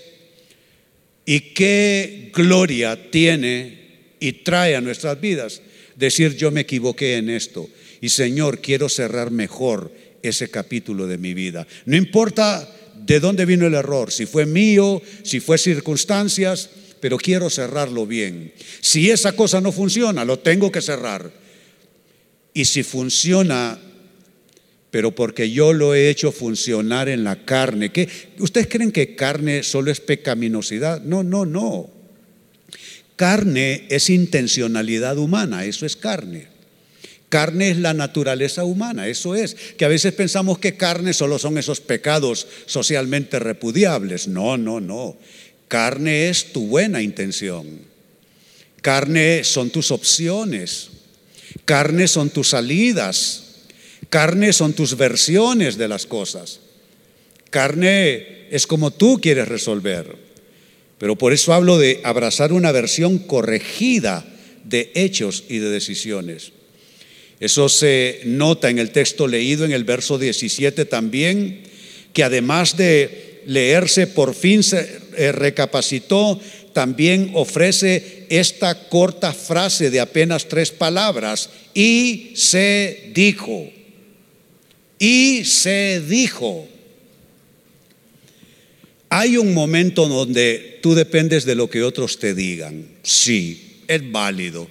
Y 1.25 1.53
qué 1.53 2.31
gloria 2.33 3.11
tiene 3.11 3.87
y 4.19 4.31
trae 4.31 4.75
a 4.75 4.81
nuestras 4.81 5.19
vidas 5.19 5.61
decir 5.95 6.35
yo 6.35 6.51
me 6.51 6.61
equivoqué 6.61 7.17
en 7.17 7.29
esto. 7.29 7.69
Y 7.99 8.09
Señor, 8.09 8.61
quiero 8.61 8.87
cerrar 8.87 9.31
mejor 9.31 9.91
ese 10.21 10.49
capítulo 10.49 11.05
de 11.05 11.17
mi 11.17 11.33
vida. 11.33 11.67
No 11.85 11.97
importa 11.97 12.67
de 12.95 13.19
dónde 13.19 13.45
vino 13.45 13.67
el 13.67 13.73
error, 13.73 14.11
si 14.11 14.25
fue 14.25 14.45
mío, 14.45 15.01
si 15.23 15.39
fue 15.39 15.57
circunstancias, 15.57 16.69
pero 16.99 17.17
quiero 17.17 17.49
cerrarlo 17.49 18.05
bien. 18.05 18.53
Si 18.81 19.09
esa 19.09 19.33
cosa 19.33 19.61
no 19.61 19.71
funciona, 19.71 20.25
lo 20.25 20.39
tengo 20.39 20.71
que 20.71 20.81
cerrar. 20.81 21.31
Y 22.53 22.65
si 22.65 22.83
funciona 22.83 23.79
pero 24.89 25.13
porque 25.13 25.51
yo 25.51 25.73
lo 25.73 25.93
he 25.93 26.09
hecho 26.09 26.31
funcionar 26.31 27.09
en 27.09 27.23
la 27.23 27.45
carne. 27.45 27.91
¿Qué? 27.91 28.07
¿Ustedes 28.39 28.67
creen 28.67 28.91
que 28.91 29.15
carne 29.15 29.63
solo 29.63 29.91
es 29.91 29.99
pecaminosidad? 29.99 31.01
No, 31.01 31.23
no, 31.23 31.45
no. 31.45 31.89
Carne 33.15 33.85
es 33.89 34.09
intencionalidad 34.09 35.17
humana, 35.17 35.65
eso 35.65 35.85
es 35.85 35.95
carne. 35.95 36.47
Carne 37.29 37.71
es 37.71 37.77
la 37.77 37.93
naturaleza 37.93 38.63
humana, 38.63 39.07
eso 39.07 39.35
es. 39.35 39.55
Que 39.77 39.83
a 39.83 39.89
veces 39.89 40.13
pensamos 40.13 40.59
que 40.59 40.77
carne 40.77 41.13
solo 41.13 41.37
son 41.37 41.57
esos 41.57 41.81
pecados 41.81 42.47
socialmente 42.67 43.39
repudiables. 43.39 44.27
No, 44.29 44.57
no, 44.57 44.79
no. 44.79 45.17
Carne 45.67 46.29
es 46.29 46.53
tu 46.53 46.67
buena 46.67 47.01
intención. 47.01 47.65
Carne 48.81 49.43
son 49.43 49.69
tus 49.69 49.91
opciones. 49.91 50.89
Carne 51.65 52.07
son 52.07 52.29
tus 52.29 52.49
salidas. 52.49 53.43
Carne 54.09 54.53
son 54.53 54.73
tus 54.73 54.95
versiones 54.95 55.77
de 55.77 55.87
las 55.87 56.05
cosas. 56.05 56.61
Carne 57.49 58.47
es 58.49 58.65
como 58.67 58.91
tú 58.91 59.19
quieres 59.21 59.47
resolver. 59.47 60.15
Pero 60.97 61.15
por 61.17 61.33
eso 61.33 61.53
hablo 61.53 61.77
de 61.77 61.99
abrazar 62.03 62.53
una 62.53 62.71
versión 62.71 63.19
corregida 63.19 64.25
de 64.63 64.91
hechos 64.95 65.43
y 65.49 65.57
de 65.59 65.69
decisiones. 65.69 66.51
Eso 67.39 67.69
se 67.69 68.21
nota 68.25 68.69
en 68.69 68.79
el 68.79 68.91
texto 68.91 69.27
leído 69.27 69.63
en 69.65 69.71
el 69.71 69.83
verso 69.83 70.17
17 70.17 70.85
también, 70.85 71.61
que 72.13 72.23
además 72.23 72.77
de 72.77 73.43
leerse 73.45 74.07
por 74.07 74.33
fin 74.33 74.63
eh, 75.17 75.31
recapacitó, 75.31 76.39
también 76.73 77.31
ofrece 77.33 78.25
esta 78.29 78.87
corta 78.87 79.33
frase 79.33 79.89
de 79.89 79.99
apenas 79.99 80.47
tres 80.47 80.71
palabras, 80.71 81.49
y 81.73 82.31
se 82.35 83.11
dijo, 83.13 83.69
y 84.99 85.43
se 85.43 86.01
dijo. 86.07 86.67
Hay 89.09 89.37
un 89.37 89.53
momento 89.53 90.07
donde 90.07 90.79
tú 90.81 90.93
dependes 90.93 91.45
de 91.45 91.55
lo 91.55 91.69
que 91.69 91.83
otros 91.83 92.19
te 92.19 92.33
digan, 92.33 92.87
sí, 93.03 93.81
es 93.87 94.11
válido 94.11 94.67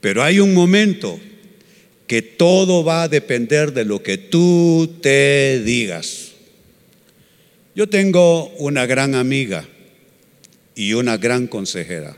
pero 0.00 0.22
hay 0.22 0.40
un 0.40 0.54
momento 0.54 1.20
que 2.06 2.22
todo 2.22 2.82
va 2.82 3.02
a 3.02 3.08
depender 3.08 3.72
de 3.72 3.84
lo 3.84 4.02
que 4.02 4.18
tú 4.18 4.96
te 5.00 5.62
digas. 5.62 6.29
Yo 7.80 7.88
tengo 7.88 8.50
una 8.58 8.84
gran 8.84 9.14
amiga 9.14 9.66
y 10.74 10.92
una 10.92 11.16
gran 11.16 11.46
consejera. 11.46 12.14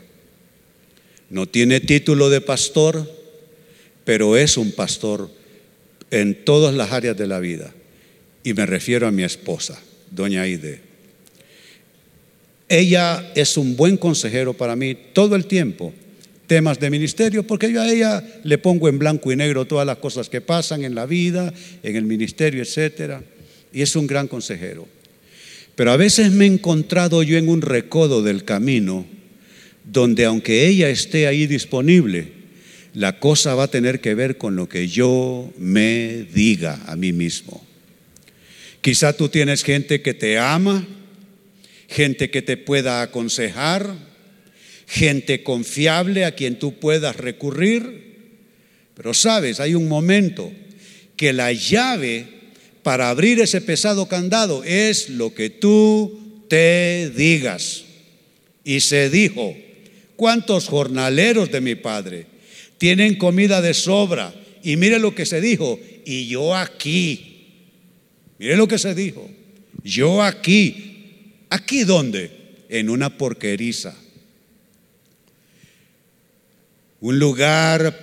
No 1.29 1.47
tiene 1.47 1.79
título 1.79 2.29
de 2.29 2.41
pastor, 2.41 3.09
pero 4.03 4.35
es 4.35 4.57
un 4.57 4.73
pastor 4.73 5.31
en 6.11 6.43
todas 6.43 6.75
las 6.75 6.91
áreas 6.91 7.15
de 7.15 7.27
la 7.27 7.39
vida. 7.39 7.73
Y 8.43 8.53
me 8.53 8.65
refiero 8.65 9.07
a 9.07 9.11
mi 9.11 9.23
esposa, 9.23 9.81
doña 10.11 10.41
Aide. 10.41 10.81
Ella 12.67 13.31
es 13.33 13.55
un 13.55 13.77
buen 13.77 13.95
consejero 13.95 14.53
para 14.53 14.75
mí 14.75 14.97
todo 15.13 15.37
el 15.37 15.45
tiempo 15.45 15.93
temas 16.45 16.77
de 16.77 16.89
ministerio, 16.89 17.47
porque 17.47 17.71
yo 17.71 17.81
a 17.81 17.89
ella 17.89 18.21
le 18.43 18.57
pongo 18.57 18.89
en 18.89 18.99
blanco 18.99 19.31
y 19.31 19.37
negro 19.37 19.63
todas 19.63 19.87
las 19.87 19.99
cosas 19.99 20.27
que 20.27 20.41
pasan 20.41 20.83
en 20.83 20.93
la 20.93 21.05
vida, 21.05 21.53
en 21.83 21.95
el 21.95 22.03
ministerio, 22.03 22.61
etcétera, 22.61 23.23
y 23.71 23.81
es 23.81 23.95
un 23.95 24.07
gran 24.07 24.27
consejero. 24.27 25.02
Pero 25.75 25.91
a 25.91 25.97
veces 25.97 26.31
me 26.31 26.45
he 26.45 26.47
encontrado 26.47 27.23
yo 27.23 27.37
en 27.37 27.49
un 27.49 27.61
recodo 27.61 28.21
del 28.21 28.43
camino 28.43 29.05
donde 29.83 30.25
aunque 30.25 30.67
ella 30.67 30.89
esté 30.89 31.27
ahí 31.27 31.47
disponible, 31.47 32.31
la 32.93 33.19
cosa 33.19 33.55
va 33.55 33.63
a 33.63 33.71
tener 33.71 34.01
que 34.01 34.13
ver 34.13 34.37
con 34.37 34.55
lo 34.55 34.69
que 34.69 34.87
yo 34.87 35.51
me 35.57 36.25
diga 36.33 36.79
a 36.85 36.95
mí 36.95 37.11
mismo. 37.11 37.65
Quizá 38.81 39.13
tú 39.13 39.29
tienes 39.29 39.63
gente 39.63 40.01
que 40.01 40.13
te 40.13 40.37
ama, 40.37 40.85
gente 41.87 42.29
que 42.29 42.41
te 42.41 42.57
pueda 42.57 43.01
aconsejar, 43.01 43.95
gente 44.87 45.41
confiable 45.41 46.25
a 46.25 46.35
quien 46.35 46.59
tú 46.59 46.79
puedas 46.79 47.15
recurrir. 47.15 48.03
Pero 48.93 49.13
sabes, 49.13 49.59
hay 49.59 49.73
un 49.73 49.87
momento 49.87 50.51
que 51.15 51.33
la 51.33 51.51
llave 51.51 52.27
para 52.83 53.09
abrir 53.09 53.39
ese 53.39 53.61
pesado 53.61 54.07
candado 54.07 54.63
es 54.63 55.09
lo 55.09 55.33
que 55.33 55.49
tú 55.49 56.45
te 56.49 57.09
digas. 57.09 57.85
Y 58.63 58.81
se 58.81 59.09
dijo, 59.09 59.55
¿cuántos 60.15 60.67
jornaleros 60.67 61.51
de 61.51 61.61
mi 61.61 61.75
padre 61.75 62.27
tienen 62.77 63.15
comida 63.15 63.61
de 63.61 63.73
sobra? 63.73 64.33
Y 64.61 64.77
mire 64.77 64.99
lo 64.99 65.15
que 65.15 65.25
se 65.25 65.41
dijo, 65.41 65.79
y 66.05 66.27
yo 66.27 66.55
aquí. 66.55 67.47
Mire 68.37 68.55
lo 68.55 68.67
que 68.67 68.77
se 68.77 68.93
dijo, 68.93 69.29
yo 69.83 70.21
aquí. 70.21 70.91
¿Aquí 71.49 71.83
dónde? 71.83 72.31
En 72.69 72.89
una 72.89 73.17
porqueriza 73.17 73.95
un 77.03 77.19
lugar 77.19 77.93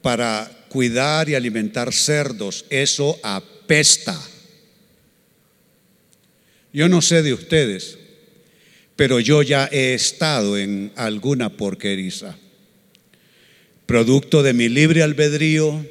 para 0.00 0.50
cuidar 0.70 1.28
y 1.28 1.34
alimentar 1.34 1.92
cerdos, 1.92 2.64
eso 2.70 3.20
apesta. 3.70 4.20
Yo 6.72 6.88
no 6.88 7.00
sé 7.00 7.22
de 7.22 7.32
ustedes, 7.32 7.98
pero 8.96 9.20
yo 9.20 9.42
ya 9.42 9.68
he 9.70 9.94
estado 9.94 10.58
en 10.58 10.90
alguna 10.96 11.56
porqueriza. 11.56 12.36
Producto 13.86 14.42
de 14.42 14.54
mi 14.54 14.68
libre 14.68 15.04
albedrío, 15.04 15.86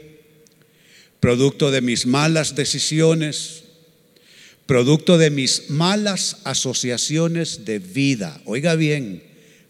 producto 1.21 1.71
de 1.71 1.79
mis 1.79 2.05
malas 2.05 2.53
decisiones, 2.53 3.63
producto 4.65 5.17
de 5.17 5.29
mis 5.29 5.69
malas 5.69 6.41
asociaciones 6.43 7.63
de 7.63 7.79
vida. 7.79 8.41
Oiga 8.43 8.75
bien, 8.75 9.23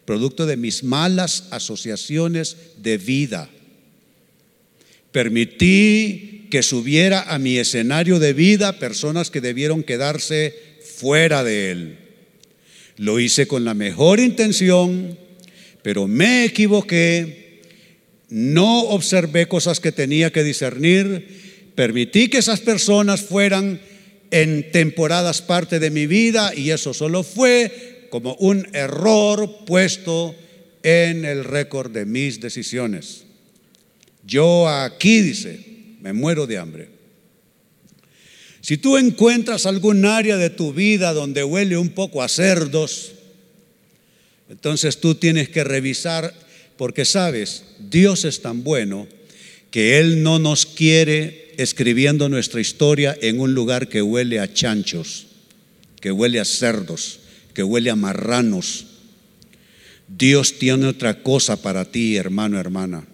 producto 0.06 0.48
de 0.48 0.58
mis 0.58 0.84
malas 0.84 1.44
asociaciones 1.52 2.58
de 2.78 2.98
vida. 2.98 3.50
Permití 5.12 6.39
que 6.50 6.64
subiera 6.64 7.22
a 7.22 7.40
mi 7.40 7.58
escenario 7.58 8.20
de 8.20 8.34
vida 8.34 8.80
personas 8.80 9.30
que 9.30 9.42
debieron 9.42 9.84
quedarse 9.84 10.56
fuera 10.98 11.44
de 11.44 11.72
él. 11.72 11.98
Lo 12.98 13.20
hice 13.20 13.48
con 13.48 13.64
la 13.64 13.74
mejor 13.74 14.20
intención, 14.20 15.18
pero 15.82 16.08
me 16.08 16.46
equivoqué, 16.46 17.62
no 18.30 18.82
observé 18.82 19.48
cosas 19.48 19.80
que 19.80 19.92
tenía 19.92 20.32
que 20.32 20.44
discernir, 20.44 21.72
permití 21.76 22.28
que 22.28 22.40
esas 22.40 22.60
personas 22.60 23.22
fueran 23.22 23.80
en 24.32 24.72
temporadas 24.72 25.42
parte 25.42 25.80
de 25.80 25.90
mi 25.90 26.08
vida 26.08 26.54
y 26.56 26.72
eso 26.72 26.94
solo 26.94 27.24
fue 27.24 28.08
como 28.10 28.36
un 28.36 28.68
error 28.74 29.66
puesto 29.66 30.36
en 30.84 31.26
el 31.26 31.44
récord 31.44 31.92
de 31.92 32.06
mis 32.06 32.40
decisiones. 32.40 33.24
Yo 34.26 34.68
aquí, 34.68 35.22
dice, 35.22 35.69
me 36.02 36.14
muero 36.14 36.48
de 36.48 36.58
hambre. 36.58 36.90
Si 38.62 38.78
tú 38.78 38.98
encuentras 38.98 39.66
algún 39.66 40.06
área 40.06 40.38
de 40.38 40.50
tu 40.50 40.74
vida 40.74 41.14
donde 41.14 41.44
huele 41.44 41.78
un 41.78 41.90
poco 41.90 42.22
a 42.22 42.28
cerdos, 42.28 43.14
entonces 44.50 45.00
tú 45.00 45.16
tienes 45.16 45.50
que 45.50 45.64
revisar, 45.64 46.34
porque 46.78 47.06
sabes, 47.06 47.64
Dios 47.80 48.26
es 48.26 48.42
tan 48.42 48.64
bueno 48.64 49.08
que 49.72 50.00
Él 50.00 50.24
no 50.24 50.40
nos 50.40 50.66
quiere 50.66 51.54
escribiendo 51.58 52.30
nuestra 52.30 52.60
historia 52.60 53.18
en 53.22 53.40
un 53.40 53.54
lugar 53.54 53.88
que 53.88 54.02
huele 54.02 54.40
a 54.40 54.54
chanchos, 54.54 55.28
que 56.02 56.12
huele 56.12 56.40
a 56.40 56.46
cerdos 56.46 57.20
que 57.60 57.64
huele 57.64 57.90
a 57.90 57.96
marranos. 57.98 58.86
Dios 60.08 60.58
tiene 60.60 60.88
otra 60.88 61.22
cosa 61.24 61.62
para 61.62 61.84
ti, 61.84 62.16
hermano, 62.16 62.58
hermana, 62.58 63.06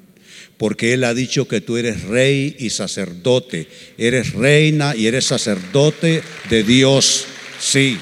porque 0.57 0.93
Él 0.93 1.03
ha 1.03 1.13
dicho 1.13 1.47
que 1.47 1.61
tú 1.61 1.77
eres 1.77 2.03
rey 2.03 2.55
y 2.59 2.69
sacerdote, 2.69 3.67
eres 3.97 4.33
reina 4.33 4.95
y 4.95 5.07
eres 5.07 5.25
sacerdote 5.25 6.21
de 6.49 6.63
Dios, 6.63 7.25
sí. 7.59 7.97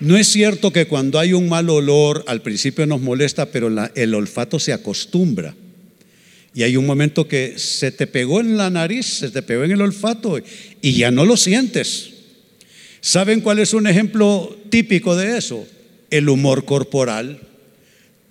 No 0.00 0.16
es 0.16 0.28
cierto 0.28 0.72
que 0.72 0.86
cuando 0.86 1.18
hay 1.18 1.34
un 1.34 1.48
mal 1.48 1.68
olor 1.68 2.24
al 2.26 2.40
principio 2.40 2.86
nos 2.86 3.02
molesta, 3.02 3.46
pero 3.46 3.70
el 3.94 4.14
olfato 4.14 4.58
se 4.58 4.72
acostumbra. 4.72 5.54
Y 6.54 6.62
hay 6.62 6.76
un 6.76 6.86
momento 6.86 7.28
que 7.28 7.58
se 7.58 7.92
te 7.92 8.06
pegó 8.06 8.40
en 8.40 8.56
la 8.56 8.70
nariz, 8.70 9.06
se 9.06 9.30
te 9.30 9.42
pegó 9.42 9.62
en 9.64 9.72
el 9.72 9.82
olfato 9.82 10.38
y 10.80 10.92
ya 10.92 11.10
no 11.10 11.24
lo 11.24 11.36
sientes. 11.36 12.10
¿Saben 13.00 13.40
cuál 13.40 13.58
es 13.60 13.72
un 13.72 13.86
ejemplo 13.86 14.58
típico 14.68 15.16
de 15.16 15.38
eso? 15.38 15.66
El 16.10 16.28
humor 16.28 16.64
corporal. 16.64 17.49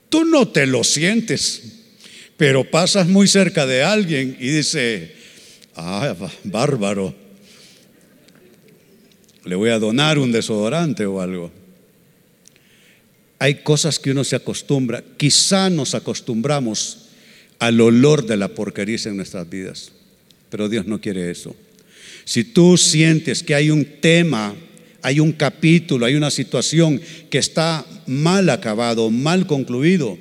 Tú 0.10 0.26
no 0.26 0.48
te 0.48 0.66
lo 0.66 0.84
sientes, 0.84 1.62
pero 2.38 2.70
pasas 2.70 3.08
muy 3.08 3.28
cerca 3.28 3.66
de 3.66 3.84
alguien 3.84 4.36
y 4.40 4.50
dice, 4.50 5.14
ah, 5.76 6.16
bárbaro, 6.44 7.16
le 9.46 9.56
voy 9.56 9.70
a 9.70 9.80
donar 9.80 10.20
un 10.20 10.32
desodorante 10.32 11.06
o 11.06 11.22
algo. 11.22 11.52
Hay 13.40 13.56
cosas 13.64 14.00
que 14.00 14.12
uno 14.12 14.24
se 14.24 14.36
acostumbra, 14.36 15.04
quizá 15.18 15.70
nos 15.70 15.96
acostumbramos 15.96 17.10
al 17.60 17.80
olor 17.80 18.26
de 18.26 18.38
la 18.38 18.50
porquería 18.50 18.98
en 19.06 19.18
nuestras 19.18 19.50
vidas. 19.50 19.92
Pero 20.50 20.68
Dios 20.68 20.86
no 20.88 21.00
quiere 21.00 21.30
eso. 21.30 21.56
Si 22.26 22.44
tú 22.44 22.78
sientes 22.78 23.44
que 23.44 23.56
hay 23.56 23.70
un 23.70 23.86
tema, 24.02 24.56
hay 25.02 25.20
un 25.20 25.32
capítulo, 25.32 26.06
hay 26.06 26.16
una 26.16 26.32
situación 26.32 27.02
que 27.30 27.38
está 27.38 27.86
mal 28.08 28.50
acabado, 28.50 29.10
mal 29.10 29.48
concluido, 29.48 30.18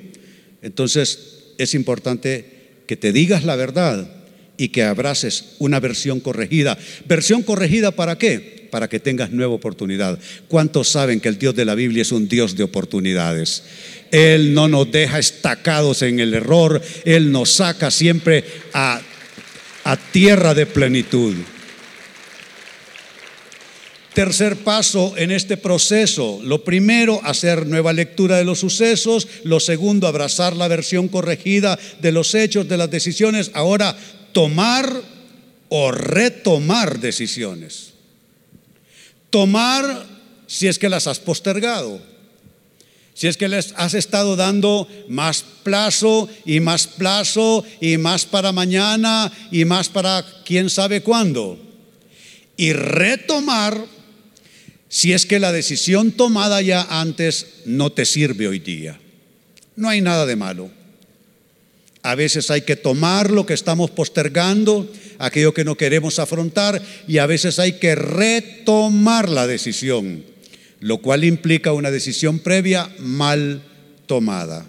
entonces 0.61 1.53
es 1.57 1.73
importante 1.75 2.59
que 2.87 2.97
te 2.97 3.11
digas 3.11 3.43
la 3.43 3.55
verdad 3.55 4.09
y 4.57 4.69
que 4.69 4.83
abraces 4.83 5.55
una 5.59 5.79
versión 5.79 6.19
corregida. 6.19 6.77
¿Versión 7.07 7.43
corregida 7.43 7.91
para 7.91 8.17
qué? 8.17 8.67
Para 8.69 8.89
que 8.89 8.99
tengas 8.99 9.31
nueva 9.31 9.53
oportunidad. 9.53 10.19
¿Cuántos 10.47 10.89
saben 10.89 11.21
que 11.21 11.29
el 11.29 11.39
Dios 11.39 11.55
de 11.55 11.65
la 11.65 11.75
Biblia 11.75 12.01
es 12.01 12.11
un 12.11 12.27
Dios 12.27 12.57
de 12.57 12.63
oportunidades? 12.63 13.63
Él 14.11 14.53
no 14.53 14.67
nos 14.67 14.91
deja 14.91 15.17
estacados 15.17 16.01
en 16.01 16.19
el 16.19 16.33
error, 16.33 16.81
Él 17.05 17.31
nos 17.31 17.51
saca 17.51 17.89
siempre 17.89 18.43
a, 18.73 19.01
a 19.85 19.97
tierra 20.11 20.53
de 20.53 20.65
plenitud. 20.65 21.35
Tercer 24.19 24.57
paso 24.57 25.13
en 25.15 25.31
este 25.31 25.55
proceso. 25.55 26.41
Lo 26.43 26.65
primero, 26.65 27.21
hacer 27.23 27.65
nueva 27.65 27.93
lectura 27.93 28.35
de 28.35 28.43
los 28.43 28.59
sucesos. 28.59 29.25
Lo 29.45 29.61
segundo, 29.61 30.07
abrazar 30.07 30.57
la 30.57 30.67
versión 30.67 31.07
corregida 31.07 31.79
de 32.01 32.11
los 32.11 32.35
hechos, 32.35 32.67
de 32.67 32.75
las 32.75 32.91
decisiones. 32.91 33.49
Ahora, 33.53 33.95
tomar 34.33 34.91
o 35.69 35.91
retomar 35.93 36.99
decisiones. 36.99 37.93
Tomar 39.29 40.05
si 40.47 40.67
es 40.67 40.77
que 40.77 40.89
las 40.89 41.07
has 41.07 41.19
postergado. 41.19 42.01
Si 43.13 43.27
es 43.27 43.37
que 43.37 43.47
les 43.47 43.73
has 43.77 43.93
estado 43.93 44.35
dando 44.35 44.89
más 45.07 45.45
plazo 45.63 46.27
y 46.43 46.59
más 46.59 46.87
plazo 46.87 47.63
y 47.79 47.95
más 47.95 48.25
para 48.25 48.51
mañana 48.51 49.31
y 49.49 49.63
más 49.63 49.87
para 49.87 50.25
quién 50.43 50.69
sabe 50.69 51.03
cuándo. 51.03 51.57
Y 52.57 52.73
retomar 52.73 53.97
si 54.89 55.13
es 55.13 55.27
que 55.27 55.39
la 55.39 55.51
decisión 55.51 56.11
tomada 56.11 56.61
ya 56.61 56.81
antes 56.89 57.61
no 57.65 57.91
te 57.91 58.05
sirve 58.05 58.47
hoy 58.47 58.59
día. 58.59 58.99
No 59.75 59.87
hay 59.87 60.01
nada 60.01 60.25
de 60.25 60.35
malo. 60.35 60.71
A 62.01 62.15
veces 62.15 62.49
hay 62.49 62.61
que 62.61 62.75
tomar 62.75 63.29
lo 63.29 63.45
que 63.45 63.53
estamos 63.53 63.91
postergando, 63.91 64.91
aquello 65.19 65.53
que 65.53 65.63
no 65.63 65.75
queremos 65.75 66.17
afrontar, 66.17 66.81
y 67.07 67.19
a 67.19 67.27
veces 67.27 67.59
hay 67.59 67.73
que 67.73 67.93
retomar 67.93 69.29
la 69.29 69.47
decisión, 69.47 70.23
lo 70.79 70.97
cual 70.97 71.23
implica 71.23 71.71
una 71.71 71.91
decisión 71.91 72.39
previa 72.39 72.89
mal 72.99 73.61
tomada. 74.07 74.65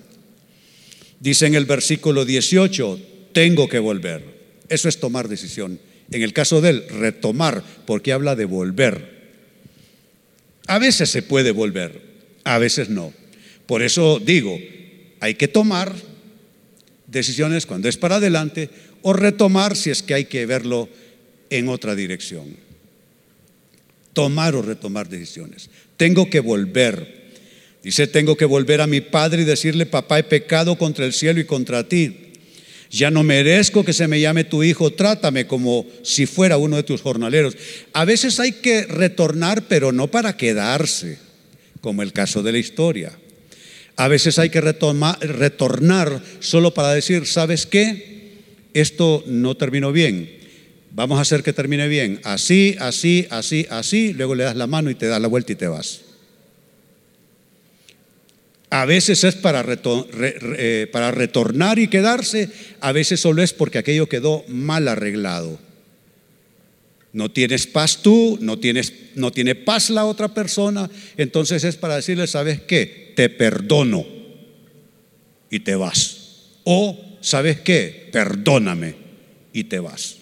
Dice 1.19 1.47
en 1.47 1.55
el 1.55 1.65
versículo 1.65 2.25
18, 2.25 3.01
tengo 3.33 3.69
que 3.69 3.79
volver. 3.79 4.23
Eso 4.69 4.89
es 4.89 5.01
tomar 5.01 5.29
decisión. 5.29 5.81
En 6.11 6.23
el 6.23 6.33
caso 6.33 6.61
de 6.61 6.71
él, 6.71 6.85
retomar, 6.89 7.63
porque 7.87 8.13
habla 8.13 8.37
de 8.37 8.45
volver. 8.45 9.20
A 10.67 10.79
veces 10.79 11.11
se 11.11 11.23
puede 11.23 11.51
volver, 11.51 12.01
a 12.45 12.59
veces 12.59 12.89
no. 12.89 13.13
Por 13.67 13.83
eso 13.83 14.19
digo, 14.19 14.59
hay 15.21 15.35
que 15.35 15.49
tomar 15.49 15.95
decisiones 17.07 17.67
cuando 17.67 17.89
es 17.89 17.97
para 17.97 18.17
adelante 18.17 18.71
o 19.03 19.13
retomar 19.13 19.77
si 19.77 19.91
es 19.91 20.03
que 20.03 20.15
hay 20.15 20.25
que 20.27 20.47
verlo 20.47 20.89
en 21.51 21.69
otra 21.69 21.95
dirección. 21.95 22.57
Tomar 24.13 24.55
o 24.55 24.63
retomar 24.63 25.09
decisiones. 25.09 25.71
Tengo 25.97 26.29
que 26.31 26.41
volver. 26.41 27.21
Dice, 27.83 28.07
tengo 28.07 28.37
que 28.37 28.45
volver 28.45 28.81
a 28.81 28.87
mi 28.87 29.01
padre 29.01 29.43
y 29.43 29.45
decirle, 29.45 29.87
papá, 29.87 30.19
he 30.19 30.25
pecado 30.25 30.77
contra 30.77 31.07
el 31.07 31.13
cielo 31.13 31.41
y 31.41 31.45
contra 31.45 31.89
ti. 31.89 32.30
Ya 32.91 33.11
no 33.11 33.23
merezco 33.23 33.85
que 33.85 33.93
se 33.93 34.09
me 34.09 34.21
llame 34.21 34.43
tu 34.43 34.65
hijo, 34.65 34.93
trátame 34.93 35.47
como 35.47 35.87
si 36.03 36.27
fuera 36.27 36.57
uno 36.57 36.77
de 36.77 36.83
tus 36.83 37.03
jornaleros. 37.03 37.57
A 37.93 38.05
veces 38.05 38.41
hay 38.41 38.53
que 38.53 38.83
retornar, 38.83 39.63
pero 39.69 39.93
no 39.93 40.09
para 40.11 40.37
quedarse, 40.37 41.19
como 41.81 42.03
el 42.03 42.13
caso 42.13 42.43
de 42.43 42.51
la 42.51 42.59
historia. 42.59 43.13
A 43.95 44.09
veces 44.09 44.41
hay 44.41 44.51
que 44.51 44.61
retornar 44.61 46.23
solo 46.41 46.75
para 46.75 46.93
decir, 46.93 47.27
¿sabes 47.27 47.65
qué? 47.67 48.33
Esto 48.75 49.23
no 49.27 49.57
terminó 49.57 49.93
bien. 49.93 50.39
Vamos 50.93 51.19
a 51.19 51.23
hacer 51.23 51.45
que 51.45 51.53
termine 51.53 51.87
bien. 51.87 52.21
Así, 52.25 52.77
así, 52.81 53.29
así, 53.31 53.67
así. 53.71 54.13
Luego 54.15 54.35
le 54.35 54.45
das 54.45 54.57
la 54.57 54.67
mano 54.67 54.91
y 54.91 54.97
te 54.97 55.07
das 55.07 55.21
la 55.21 55.29
vuelta 55.29 55.53
y 55.53 55.57
te 55.57 55.69
vas. 55.69 56.01
A 58.71 58.85
veces 58.85 59.25
es 59.25 59.35
para, 59.35 59.65
eh, 59.67 60.89
para 60.93 61.11
retornar 61.11 61.81
y 61.81 61.89
quedarse, 61.89 62.49
a 62.81 62.93
veces 62.93 63.19
solo 63.19 63.43
es 63.43 63.53
porque 63.53 63.79
aquello 63.79 64.09
quedó 64.09 64.45
mal 64.47 64.87
arreglado. 64.87 65.59
No 67.13 67.33
tienes 67.33 67.67
paz 67.67 67.99
tú, 68.01 68.39
no, 68.41 68.61
tienes, 68.61 68.93
no 69.17 69.33
tiene 69.33 69.57
paz 69.57 69.91
la 69.91 70.05
otra 70.05 70.33
persona, 70.33 70.89
entonces 71.17 71.65
es 71.65 71.75
para 71.75 71.97
decirle, 71.97 72.29
¿sabes 72.29 72.61
qué? 72.61 73.13
Te 73.17 73.29
perdono 73.29 74.07
y 75.51 75.59
te 75.61 75.75
vas. 75.75 76.19
O, 76.63 77.19
¿sabes 77.21 77.61
qué? 77.63 78.09
Perdóname 78.13 78.95
y 79.53 79.65
te 79.65 79.81
vas. 79.81 80.19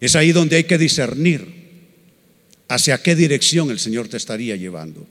Es 0.00 0.16
ahí 0.16 0.32
donde 0.32 0.56
hay 0.56 0.64
que 0.64 0.78
discernir 0.78 1.60
hacia 2.66 3.02
qué 3.02 3.14
dirección 3.14 3.70
el 3.70 3.78
Señor 3.78 4.08
te 4.08 4.16
estaría 4.16 4.56
llevando 4.56 5.06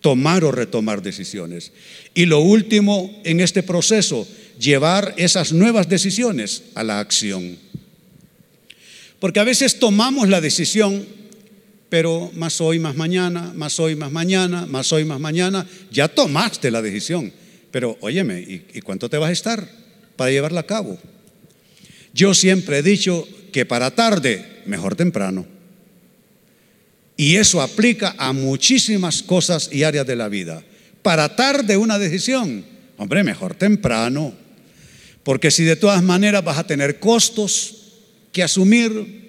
tomar 0.00 0.44
o 0.44 0.52
retomar 0.52 1.02
decisiones. 1.02 1.72
Y 2.14 2.26
lo 2.26 2.40
último 2.40 3.20
en 3.24 3.40
este 3.40 3.62
proceso, 3.62 4.26
llevar 4.58 5.14
esas 5.16 5.52
nuevas 5.52 5.88
decisiones 5.88 6.64
a 6.74 6.84
la 6.84 7.00
acción. 7.00 7.58
Porque 9.18 9.40
a 9.40 9.44
veces 9.44 9.78
tomamos 9.78 10.28
la 10.28 10.40
decisión, 10.40 11.06
pero 11.88 12.30
más 12.34 12.60
hoy, 12.60 12.78
más 12.78 12.96
mañana, 12.96 13.52
más 13.54 13.78
hoy, 13.78 13.94
más 13.94 14.10
mañana, 14.10 14.66
más 14.66 14.92
hoy, 14.92 15.04
más 15.04 15.20
mañana, 15.20 15.66
ya 15.90 16.08
tomaste 16.08 16.70
la 16.70 16.82
decisión. 16.82 17.32
Pero 17.70 17.98
óyeme, 18.00 18.40
¿y, 18.40 18.66
y 18.74 18.80
cuánto 18.80 19.08
te 19.08 19.18
vas 19.18 19.30
a 19.30 19.32
estar 19.32 19.68
para 20.16 20.30
llevarla 20.30 20.60
a 20.60 20.66
cabo? 20.66 20.98
Yo 22.14 22.34
siempre 22.34 22.78
he 22.78 22.82
dicho 22.82 23.28
que 23.52 23.66
para 23.66 23.94
tarde, 23.94 24.62
mejor 24.66 24.96
temprano. 24.96 25.59
Y 27.20 27.36
eso 27.36 27.60
aplica 27.60 28.14
a 28.16 28.32
muchísimas 28.32 29.22
cosas 29.22 29.68
y 29.70 29.82
áreas 29.82 30.06
de 30.06 30.16
la 30.16 30.30
vida. 30.30 30.64
Para 31.02 31.36
tarde 31.36 31.76
una 31.76 31.98
decisión, 31.98 32.64
hombre, 32.96 33.22
mejor 33.22 33.54
temprano. 33.54 34.32
Porque 35.22 35.50
si 35.50 35.64
de 35.64 35.76
todas 35.76 36.02
maneras 36.02 36.42
vas 36.42 36.56
a 36.56 36.66
tener 36.66 36.98
costos 36.98 37.74
que 38.32 38.42
asumir, 38.42 39.28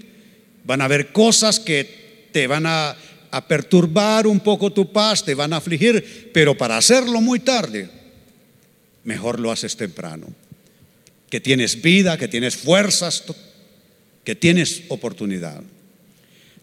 van 0.63 0.79
a 0.79 0.85
haber 0.85 1.11
cosas 1.11 1.59
que 1.59 2.29
te 2.31 2.47
van 2.47 2.65
a, 2.65 2.95
perturbar 3.49 4.25
un 4.25 4.39
poco 4.39 4.71
tu 4.71 4.93
paz, 4.93 5.25
te 5.25 5.35
van 5.35 5.51
a 5.51 5.57
afligir, 5.57 6.31
pero 6.33 6.55
para 6.55 6.77
hacerlo 6.77 7.19
muy 7.19 7.41
tarde, 7.41 7.89
mejor 9.03 9.37
lo 9.37 9.51
haces 9.51 9.75
temprano. 9.75 10.27
Que 11.29 11.41
tienes 11.41 11.81
vida, 11.81 12.17
que 12.17 12.29
tienes 12.29 12.55
fuerzas, 12.55 13.25
que 14.23 14.33
tienes 14.33 14.83
oportunidad. 14.87 15.61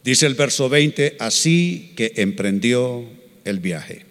Dice 0.04 0.26
el 0.26 0.34
verso 0.34 0.68
20, 0.68 1.16
así 1.18 1.92
que 1.96 2.12
emprendió 2.16 3.04
el 3.44 3.60
viaje. 3.60 4.04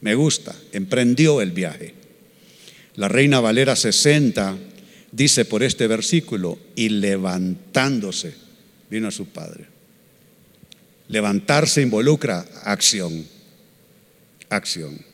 Me 0.00 0.14
gusta, 0.14 0.54
emprendió 0.72 1.40
el 1.40 1.52
viaje. 1.52 1.94
La 2.96 3.08
reina 3.08 3.40
Valera 3.40 3.76
60 3.76 4.56
dice 5.12 5.44
por 5.44 5.62
este 5.62 5.86
versículo, 5.86 6.58
y 6.74 6.88
levantándose, 6.88 8.34
vino 8.90 9.08
a 9.08 9.12
su 9.12 9.26
padre. 9.26 9.66
Levantarse 11.08 11.82
involucra 11.82 12.46
acción, 12.64 13.26
acción. 14.48 15.09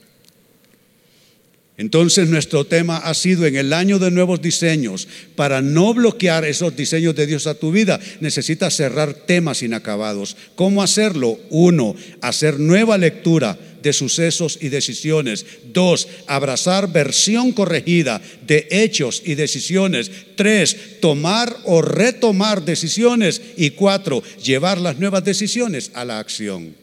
Entonces 1.78 2.28
nuestro 2.28 2.64
tema 2.64 2.96
ha 2.96 3.12
sido 3.12 3.44
en 3.44 3.56
el 3.56 3.74
año 3.74 3.98
de 3.98 4.10
nuevos 4.10 4.40
diseños. 4.40 5.06
Para 5.34 5.60
no 5.60 5.92
bloquear 5.92 6.46
esos 6.46 6.74
diseños 6.74 7.14
de 7.14 7.26
Dios 7.26 7.46
a 7.46 7.54
tu 7.54 7.70
vida, 7.70 8.00
necesitas 8.20 8.74
cerrar 8.74 9.12
temas 9.12 9.62
inacabados. 9.62 10.36
¿Cómo 10.54 10.82
hacerlo? 10.82 11.38
Uno, 11.50 11.94
hacer 12.22 12.58
nueva 12.58 12.96
lectura 12.96 13.58
de 13.82 13.92
sucesos 13.92 14.58
y 14.62 14.70
decisiones. 14.70 15.44
Dos, 15.74 16.08
abrazar 16.26 16.90
versión 16.90 17.52
corregida 17.52 18.22
de 18.46 18.66
hechos 18.70 19.22
y 19.26 19.34
decisiones. 19.34 20.10
Tres, 20.34 20.98
tomar 21.00 21.54
o 21.64 21.82
retomar 21.82 22.64
decisiones. 22.64 23.42
Y 23.58 23.70
cuatro, 23.72 24.22
llevar 24.42 24.80
las 24.80 24.98
nuevas 24.98 25.24
decisiones 25.24 25.90
a 25.92 26.06
la 26.06 26.20
acción. 26.20 26.74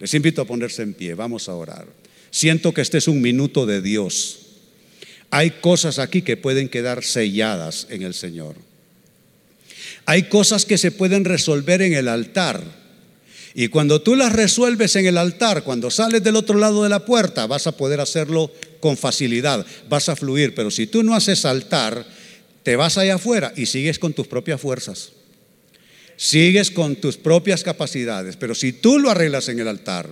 Les 0.00 0.12
invito 0.14 0.42
a 0.42 0.46
ponerse 0.46 0.82
en 0.82 0.94
pie. 0.94 1.14
Vamos 1.14 1.48
a 1.48 1.54
orar. 1.54 2.01
Siento 2.32 2.72
que 2.72 2.80
este 2.80 2.98
es 2.98 3.06
un 3.08 3.20
minuto 3.20 3.66
de 3.66 3.82
Dios. 3.82 4.38
Hay 5.30 5.50
cosas 5.50 5.98
aquí 5.98 6.22
que 6.22 6.38
pueden 6.38 6.68
quedar 6.68 7.04
selladas 7.04 7.86
en 7.90 8.02
el 8.02 8.14
Señor. 8.14 8.56
Hay 10.06 10.24
cosas 10.24 10.64
que 10.64 10.78
se 10.78 10.90
pueden 10.90 11.24
resolver 11.24 11.82
en 11.82 11.92
el 11.92 12.08
altar 12.08 12.64
Y 13.54 13.68
cuando 13.68 14.00
tú 14.00 14.16
las 14.16 14.32
resuelves 14.32 14.96
en 14.96 15.04
el 15.04 15.18
altar, 15.18 15.62
cuando 15.62 15.90
sales 15.90 16.24
del 16.24 16.36
otro 16.36 16.58
lado 16.58 16.82
de 16.82 16.88
la 16.88 17.04
puerta, 17.04 17.46
vas 17.46 17.66
a 17.66 17.76
poder 17.76 18.00
hacerlo 18.00 18.50
con 18.80 18.96
facilidad, 18.96 19.66
vas 19.90 20.08
a 20.08 20.16
fluir. 20.16 20.54
Pero 20.54 20.70
si 20.70 20.86
tú 20.86 21.02
no 21.02 21.14
haces 21.14 21.44
altar, 21.44 22.06
te 22.62 22.76
vas 22.76 22.96
allá 22.96 23.16
afuera 23.16 23.52
y 23.54 23.66
sigues 23.66 23.98
con 23.98 24.14
tus 24.14 24.26
propias 24.26 24.58
fuerzas. 24.58 25.12
Sigues 26.16 26.70
con 26.70 26.96
tus 26.96 27.18
propias 27.18 27.62
capacidades. 27.62 28.36
Pero 28.36 28.54
si 28.54 28.72
tú 28.72 28.98
lo 28.98 29.10
arreglas 29.10 29.50
en 29.50 29.60
el 29.60 29.68
altar, 29.68 30.08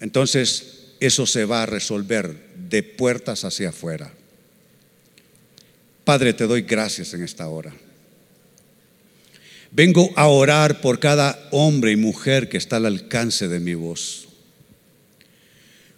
entonces 0.00 0.78
eso 1.00 1.26
se 1.26 1.44
va 1.44 1.62
a 1.62 1.66
resolver 1.66 2.48
de 2.68 2.82
puertas 2.82 3.44
hacia 3.44 3.70
afuera. 3.70 4.12
Padre, 6.04 6.32
te 6.32 6.46
doy 6.46 6.62
gracias 6.62 7.14
en 7.14 7.22
esta 7.22 7.48
hora. 7.48 7.74
Vengo 9.70 10.10
a 10.16 10.28
orar 10.28 10.80
por 10.80 10.98
cada 10.98 11.48
hombre 11.50 11.92
y 11.92 11.96
mujer 11.96 12.48
que 12.48 12.56
está 12.56 12.76
al 12.76 12.86
alcance 12.86 13.48
de 13.48 13.60
mi 13.60 13.74
voz. 13.74 14.28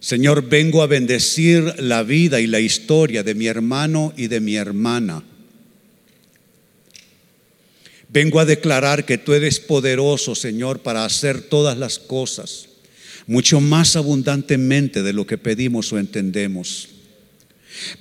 Señor, 0.01 0.49
vengo 0.49 0.81
a 0.81 0.87
bendecir 0.87 1.75
la 1.79 2.03
vida 2.03 2.41
y 2.41 2.47
la 2.47 2.59
historia 2.59 3.23
de 3.23 3.35
mi 3.35 3.47
hermano 3.47 4.13
y 4.17 4.27
de 4.27 4.39
mi 4.39 4.55
hermana. 4.55 5.23
Vengo 8.09 8.39
a 8.39 8.45
declarar 8.45 9.05
que 9.05 9.17
tú 9.17 9.33
eres 9.33 9.59
poderoso, 9.59 10.35
Señor, 10.35 10.79
para 10.79 11.05
hacer 11.05 11.41
todas 11.43 11.77
las 11.77 11.97
cosas, 11.97 12.67
mucho 13.31 13.61
más 13.61 13.95
abundantemente 13.95 15.03
de 15.03 15.13
lo 15.13 15.25
que 15.25 15.37
pedimos 15.37 15.93
o 15.93 15.97
entendemos. 15.97 16.89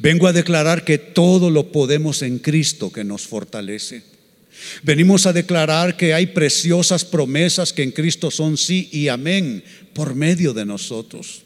Vengo 0.01 0.27
a 0.27 0.33
declarar 0.33 0.85
que 0.85 0.99
todo 0.99 1.51
lo 1.51 1.71
podemos 1.71 2.23
en 2.23 2.41
Cristo 2.41 2.91
que 2.91 3.05
nos 3.05 3.29
fortalece. 3.29 4.03
Venimos 4.83 5.27
a 5.27 5.33
declarar 5.33 5.97
que 5.97 6.15
hay 6.15 6.27
preciosas 6.27 7.05
promesas 7.05 7.73
que 7.73 7.85
en 7.85 7.93
Cristo 7.93 8.33
son 8.33 8.57
sí 8.57 8.89
y 8.91 9.07
amén 9.07 9.63
por 9.93 10.17
medio 10.17 10.53
de 10.53 10.67
nosotros. 10.67 11.43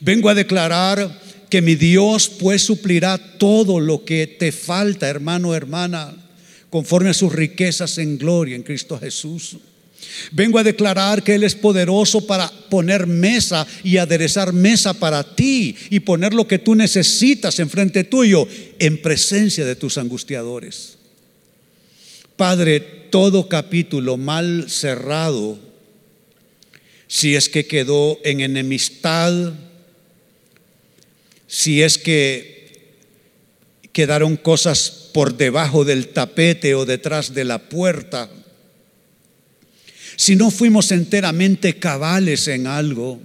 Vengo 0.00 0.28
a 0.28 0.34
declarar 0.34 1.20
que 1.50 1.60
mi 1.60 1.74
Dios 1.74 2.28
pues 2.28 2.62
suplirá 2.62 3.18
todo 3.36 3.80
lo 3.80 4.04
que 4.04 4.28
te 4.28 4.52
falta, 4.52 5.08
hermano, 5.08 5.56
hermana, 5.56 6.14
conforme 6.70 7.10
a 7.10 7.14
sus 7.14 7.32
riquezas 7.32 7.98
en 7.98 8.16
gloria 8.16 8.54
en 8.54 8.62
Cristo 8.62 8.96
Jesús. 8.96 9.56
Vengo 10.32 10.58
a 10.58 10.64
declarar 10.64 11.22
que 11.22 11.34
Él 11.34 11.44
es 11.44 11.54
poderoso 11.54 12.26
para 12.26 12.48
poner 12.68 13.06
mesa 13.06 13.66
y 13.82 13.96
aderezar 13.96 14.52
mesa 14.52 14.94
para 14.94 15.34
ti 15.34 15.76
y 15.90 16.00
poner 16.00 16.34
lo 16.34 16.46
que 16.46 16.58
tú 16.58 16.74
necesitas 16.74 17.58
enfrente 17.58 18.04
tuyo 18.04 18.46
en 18.78 19.00
presencia 19.00 19.64
de 19.64 19.76
tus 19.76 19.98
angustiadores. 19.98 20.98
Padre, 22.36 22.80
todo 22.80 23.48
capítulo 23.48 24.16
mal 24.16 24.68
cerrado, 24.68 25.58
si 27.06 27.36
es 27.36 27.48
que 27.48 27.66
quedó 27.66 28.18
en 28.24 28.40
enemistad, 28.40 29.52
si 31.46 31.82
es 31.82 31.98
que 31.98 32.54
quedaron 33.92 34.36
cosas 34.36 35.10
por 35.12 35.36
debajo 35.36 35.84
del 35.84 36.08
tapete 36.08 36.74
o 36.74 36.84
detrás 36.84 37.32
de 37.32 37.44
la 37.44 37.68
puerta, 37.68 38.28
si 40.16 40.36
no 40.36 40.50
fuimos 40.50 40.92
enteramente 40.92 41.78
cabales 41.78 42.48
en 42.48 42.66
algo, 42.66 43.20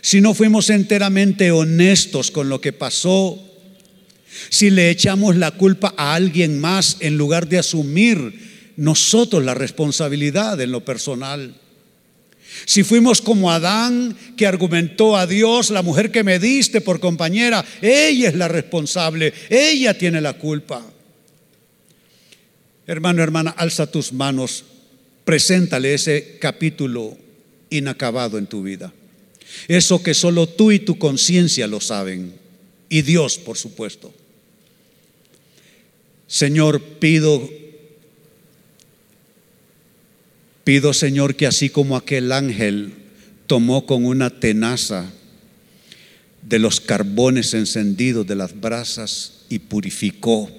si 0.00 0.20
no 0.20 0.34
fuimos 0.34 0.70
enteramente 0.70 1.50
honestos 1.50 2.30
con 2.30 2.48
lo 2.48 2.60
que 2.60 2.72
pasó, 2.72 3.42
si 4.50 4.70
le 4.70 4.90
echamos 4.90 5.36
la 5.36 5.52
culpa 5.52 5.94
a 5.96 6.14
alguien 6.14 6.60
más 6.60 6.98
en 7.00 7.16
lugar 7.16 7.48
de 7.48 7.58
asumir 7.58 8.72
nosotros 8.76 9.44
la 9.44 9.54
responsabilidad 9.54 10.60
en 10.60 10.72
lo 10.72 10.84
personal. 10.84 11.54
Si 12.66 12.82
fuimos 12.82 13.20
como 13.20 13.50
Adán 13.50 14.16
que 14.36 14.46
argumentó 14.46 15.16
a 15.16 15.26
Dios, 15.26 15.70
la 15.70 15.82
mujer 15.82 16.10
que 16.10 16.22
me 16.22 16.38
diste 16.38 16.80
por 16.80 17.00
compañera, 17.00 17.64
ella 17.82 18.28
es 18.28 18.34
la 18.34 18.48
responsable, 18.48 19.32
ella 19.48 19.96
tiene 19.96 20.20
la 20.20 20.34
culpa. 20.34 20.84
Hermano, 22.86 23.22
hermana, 23.22 23.50
alza 23.56 23.90
tus 23.90 24.12
manos, 24.12 24.64
preséntale 25.24 25.94
ese 25.94 26.38
capítulo 26.40 27.16
inacabado 27.70 28.38
en 28.38 28.46
tu 28.46 28.62
vida. 28.62 28.92
Eso 29.68 30.02
que 30.02 30.14
solo 30.14 30.48
tú 30.48 30.72
y 30.72 30.78
tu 30.78 30.98
conciencia 30.98 31.66
lo 31.66 31.80
saben. 31.80 32.34
Y 32.88 33.02
Dios, 33.02 33.38
por 33.38 33.56
supuesto. 33.56 34.12
Señor, 36.26 36.80
pido, 36.80 37.48
pido 40.64 40.92
Señor 40.92 41.36
que 41.36 41.46
así 41.46 41.70
como 41.70 41.96
aquel 41.96 42.32
ángel 42.32 42.94
tomó 43.46 43.86
con 43.86 44.04
una 44.04 44.30
tenaza 44.30 45.10
de 46.42 46.58
los 46.58 46.80
carbones 46.80 47.54
encendidos 47.54 48.26
de 48.26 48.36
las 48.36 48.58
brasas 48.58 49.44
y 49.48 49.60
purificó, 49.60 50.50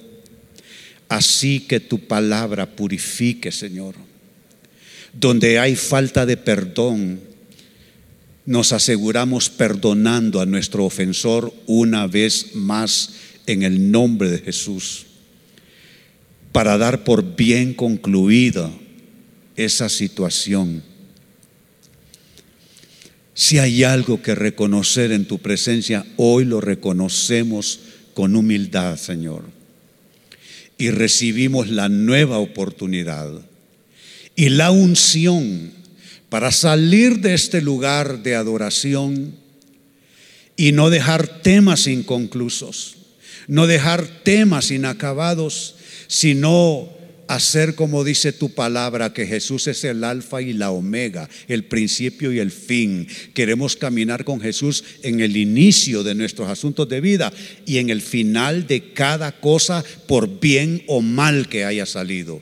así 1.09 1.59
que 1.59 1.79
tu 1.79 1.99
palabra 1.99 2.75
purifique, 2.75 3.51
Señor. 3.51 4.04
Donde 5.19 5.59
hay 5.59 5.75
falta 5.75 6.25
de 6.25 6.37
perdón, 6.37 7.21
nos 8.45 8.73
aseguramos 8.73 9.49
perdonando 9.49 10.41
a 10.41 10.45
nuestro 10.45 10.85
ofensor 10.85 11.53
una 11.65 12.05
vez 12.05 12.55
más 12.55 13.11
en 13.47 13.63
el 13.63 13.91
nombre 13.91 14.29
de 14.29 14.39
Jesús 14.39 15.05
para 16.51 16.77
dar 16.77 17.03
por 17.03 17.35
bien 17.35 17.73
concluida 17.73 18.71
esa 19.57 19.89
situación. 19.89 20.83
Si 23.33 23.59
hay 23.59 23.83
algo 23.83 24.21
que 24.21 24.35
reconocer 24.35 25.11
en 25.11 25.25
tu 25.25 25.39
presencia, 25.39 26.05
hoy 26.15 26.45
lo 26.45 26.61
reconocemos 26.61 27.81
con 28.13 28.37
humildad, 28.37 28.95
Señor. 28.95 29.43
Y 30.77 30.91
recibimos 30.91 31.69
la 31.69 31.89
nueva 31.89 32.37
oportunidad 32.37 33.41
y 34.35 34.49
la 34.49 34.71
unción 34.71 35.71
para 36.29 36.51
salir 36.51 37.19
de 37.19 37.33
este 37.33 37.61
lugar 37.61 38.23
de 38.23 38.35
adoración 38.35 39.35
y 40.57 40.71
no 40.71 40.89
dejar 40.89 41.41
temas 41.41 41.87
inconclusos, 41.87 42.97
no 43.47 43.67
dejar 43.67 44.05
temas 44.23 44.71
inacabados, 44.71 45.75
sino 46.07 46.89
hacer 47.27 47.75
como 47.75 48.03
dice 48.03 48.31
tu 48.31 48.53
palabra, 48.53 49.13
que 49.13 49.25
Jesús 49.25 49.67
es 49.67 49.83
el 49.83 50.03
alfa 50.03 50.41
y 50.41 50.53
la 50.53 50.71
omega, 50.71 51.29
el 51.47 51.63
principio 51.63 52.31
y 52.31 52.39
el 52.39 52.51
fin. 52.51 53.07
Queremos 53.33 53.75
caminar 53.75 54.23
con 54.25 54.39
Jesús 54.41 54.83
en 55.03 55.19
el 55.21 55.37
inicio 55.37 56.03
de 56.03 56.15
nuestros 56.15 56.49
asuntos 56.49 56.87
de 56.89 57.01
vida 57.01 57.33
y 57.65 57.77
en 57.77 57.89
el 57.89 58.01
final 58.01 58.67
de 58.67 58.93
cada 58.93 59.39
cosa, 59.39 59.83
por 60.07 60.39
bien 60.39 60.83
o 60.87 61.01
mal 61.01 61.49
que 61.49 61.65
haya 61.65 61.85
salido, 61.85 62.41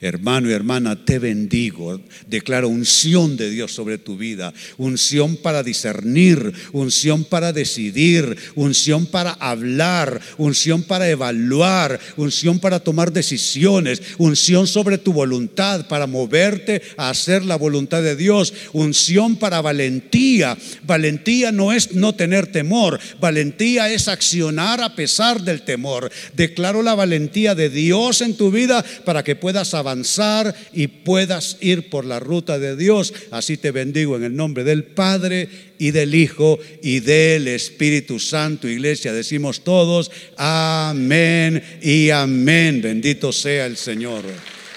Hermano 0.00 0.50
y 0.50 0.52
hermana, 0.52 1.04
te 1.04 1.18
bendigo. 1.18 2.00
Declaro 2.26 2.68
unción 2.68 3.36
de 3.36 3.50
Dios 3.50 3.72
sobre 3.72 3.98
tu 3.98 4.16
vida. 4.16 4.52
Unción 4.76 5.36
para 5.36 5.62
discernir, 5.62 6.52
unción 6.72 7.24
para 7.24 7.52
decidir, 7.52 8.36
unción 8.54 9.06
para 9.06 9.32
hablar, 9.32 10.20
unción 10.38 10.82
para 10.82 11.08
evaluar, 11.08 11.98
unción 12.16 12.58
para 12.58 12.80
tomar 12.80 13.12
decisiones, 13.12 14.02
unción 14.18 14.66
sobre 14.66 14.98
tu 14.98 15.12
voluntad 15.12 15.86
para 15.88 16.06
moverte 16.06 16.82
a 16.96 17.10
hacer 17.10 17.44
la 17.44 17.56
voluntad 17.56 18.02
de 18.02 18.16
Dios, 18.16 18.52
unción 18.72 19.36
para 19.36 19.60
valentía. 19.60 20.56
Valentía 20.86 21.52
no 21.52 21.72
es 21.72 21.92
no 21.92 22.14
tener 22.14 22.46
temor, 22.46 22.98
valentía 23.20 23.92
es 23.92 24.08
accionar 24.08 24.82
a 24.82 24.94
pesar 24.94 25.42
del 25.42 25.62
temor. 25.62 26.10
Declaro 26.34 26.82
la 26.82 26.94
valentía 26.94 27.54
de 27.54 27.70
Dios 27.70 28.20
en 28.20 28.36
tu 28.36 28.50
vida 28.50 28.84
para 29.04 29.22
que 29.22 29.36
puedas 29.36 29.68
avanzar 29.84 30.54
y 30.72 30.86
puedas 30.88 31.58
ir 31.60 31.90
por 31.90 32.04
la 32.04 32.18
ruta 32.18 32.58
de 32.58 32.76
Dios. 32.76 33.12
Así 33.30 33.56
te 33.56 33.70
bendigo 33.70 34.16
en 34.16 34.24
el 34.24 34.34
nombre 34.34 34.64
del 34.64 34.84
Padre 34.84 35.48
y 35.78 35.90
del 35.90 36.14
Hijo 36.14 36.58
y 36.82 37.00
del 37.00 37.48
Espíritu 37.48 38.18
Santo. 38.18 38.68
Iglesia, 38.68 39.12
decimos 39.12 39.62
todos, 39.62 40.10
amén 40.36 41.62
y 41.82 42.10
amén. 42.10 42.80
Bendito 42.82 43.32
sea 43.32 43.66
el 43.66 43.76
Señor. 43.76 44.24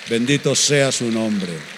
Bendito 0.09 0.55
sea 0.55 0.91
su 0.91 1.11
nombre. 1.11 1.76